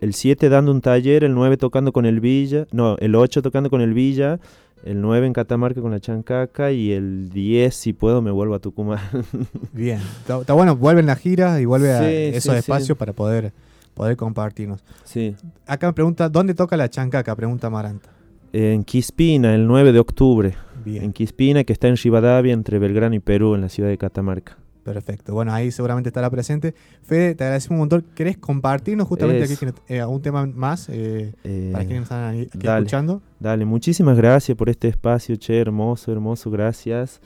[0.00, 3.70] el 7 dando un taller, el 9 tocando con el Villa, no, el 8 tocando
[3.70, 4.40] con el Villa,
[4.84, 8.58] El 9 en Catamarca con la Chancaca y el 10, si puedo, me vuelvo a
[8.58, 8.98] Tucumán.
[9.72, 12.94] Bien, está, bueno, vuelve en la gira y vuelve a Sí, esos sí, espacios sí.
[12.94, 13.52] para poder,
[13.94, 14.82] poder compartirnos.
[15.04, 15.36] sí.
[15.66, 17.36] Acá me pregunta, ¿dónde toca la chancaca?
[17.36, 18.08] Pregunta Maranta.
[18.52, 20.54] En Quispina, el 9 de octubre.
[20.84, 21.04] Bien.
[21.04, 24.56] En Quispina, que está en Rivadavia, entre Belgrano y Perú, en la ciudad de Catamarca.
[24.84, 25.34] Perfecto.
[25.34, 26.74] Bueno, ahí seguramente estará presente.
[27.02, 28.04] Fede, te agradecemos un montón.
[28.14, 29.54] ¿Querés compartirnos justamente aquí
[29.88, 32.78] eh, algún tema más eh, Eh, para quienes están aquí dale.
[32.80, 33.20] escuchando?
[33.38, 37.20] Dale, muchísimas gracias por este espacio, che, hermoso, hermoso, gracias.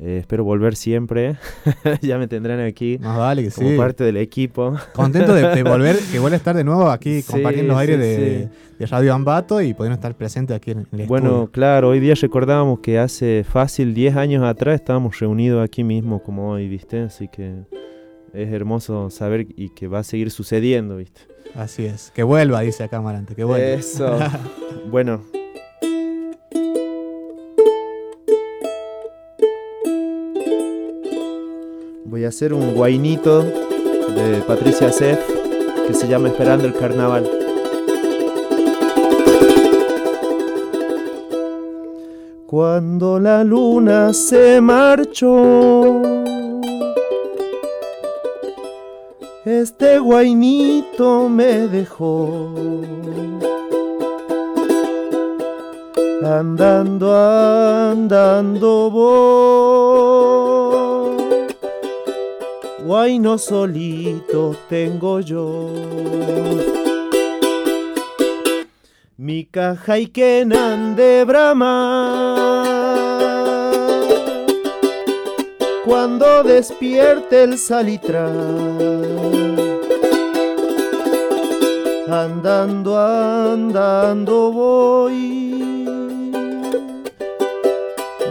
[0.00, 1.36] Eh, espero volver siempre.
[2.02, 3.76] ya me tendrán aquí Más vale que como sí.
[3.76, 4.74] parte del equipo.
[4.92, 7.98] Contento de, de volver, que vuelva a estar de nuevo aquí Sí, compartiendo los aires
[7.98, 11.50] de, de Radio Ambato y poder estar presente aquí en el Bueno, estudio.
[11.50, 16.50] claro, hoy día recordábamos que hace fácil 10 años atrás estábamos reunidos aquí mismo como
[16.50, 17.00] hoy, ¿viste?
[17.00, 17.64] Así que
[18.32, 21.22] es hermoso saber y que va a seguir sucediendo, ¿viste?
[21.56, 22.12] Así es.
[22.14, 23.66] Que vuelva, dice acá Marante, que vuelva.
[23.66, 24.16] Eso.
[24.92, 25.22] bueno.
[32.18, 35.20] Voy a hacer un guainito de Patricia Sef
[35.86, 37.30] que se llama Esperando el Carnaval.
[42.44, 46.02] Cuando la luna se marchó,
[49.44, 52.52] este guainito me dejó.
[56.24, 60.67] Andando, andando voy.
[62.88, 65.68] Guaino solito tengo yo.
[69.18, 70.46] Mi caja y que
[70.96, 72.64] de brama.
[75.84, 78.32] Cuando despierte el salitral.
[82.08, 85.84] Andando, andando voy.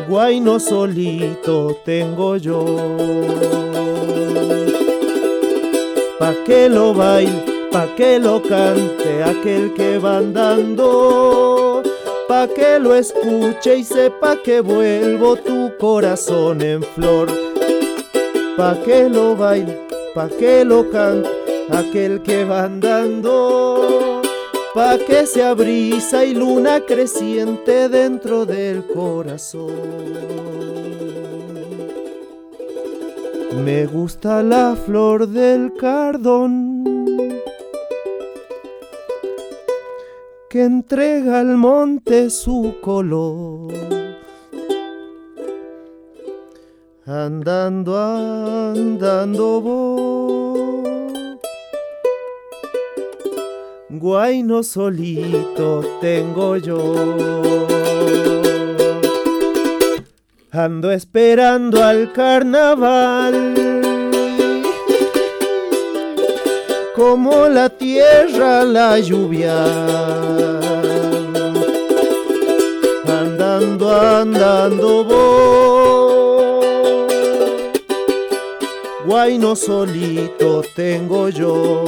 [0.09, 3.66] Guayno solito tengo yo.
[6.19, 11.83] Pa' que lo baile, pa' que lo cante aquel que va andando.
[12.27, 17.27] Pa' que lo escuche y sepa que vuelvo tu corazón en flor.
[18.57, 19.79] Pa' que lo baile,
[20.15, 21.29] pa' que lo cante
[21.69, 24.21] aquel que va andando,
[24.73, 30.76] pa' que sea brisa y luna creciente dentro del corazón.
[33.63, 36.83] Me gusta la flor del cardón
[40.49, 43.73] que entrega al monte su color.
[47.05, 50.47] Andando, andando voy.
[53.89, 57.76] Guayno solito tengo yo.
[60.51, 63.53] Ando esperando al carnaval.
[66.95, 69.65] Como la tierra la lluvia.
[73.05, 76.37] Andando, andando voy.
[79.05, 81.83] Guayno solito tengo yo.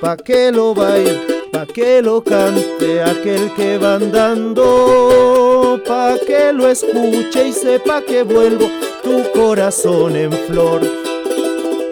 [0.00, 1.20] Pa' que lo baile,
[1.52, 5.35] pa' que lo cante aquel que va andando.
[6.24, 8.68] Que lo escuche y sepa que vuelvo
[9.02, 10.80] tu corazón en flor.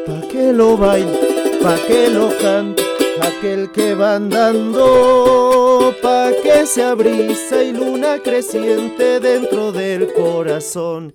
[0.07, 2.83] Pa' que lo baile, pa' que lo cante
[3.21, 5.95] aquel que va andando.
[6.03, 11.15] Pa' que sea brisa y luna creciente dentro del corazón.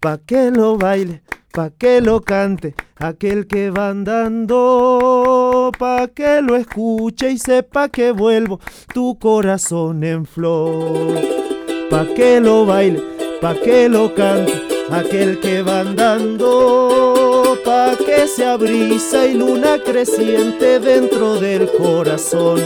[0.00, 1.22] Pa' que lo baile,
[1.52, 8.12] pa' que lo cante aquel que va andando, pa' que lo escuche y sepa que
[8.12, 8.60] vuelvo
[8.92, 11.49] tu corazón en flor.
[11.90, 13.02] Pa' que lo baile,
[13.40, 20.78] pa' que lo cante aquel que va andando, pa' que sea brisa y luna creciente
[20.78, 22.60] dentro del corazón.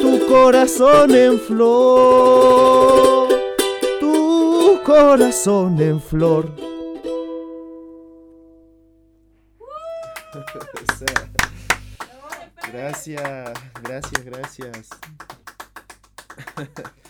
[0.00, 3.28] Tu corazón en flor,
[4.00, 6.50] tu corazón en flor.
[12.72, 13.52] Gracias,
[13.82, 14.88] gracias, gracias.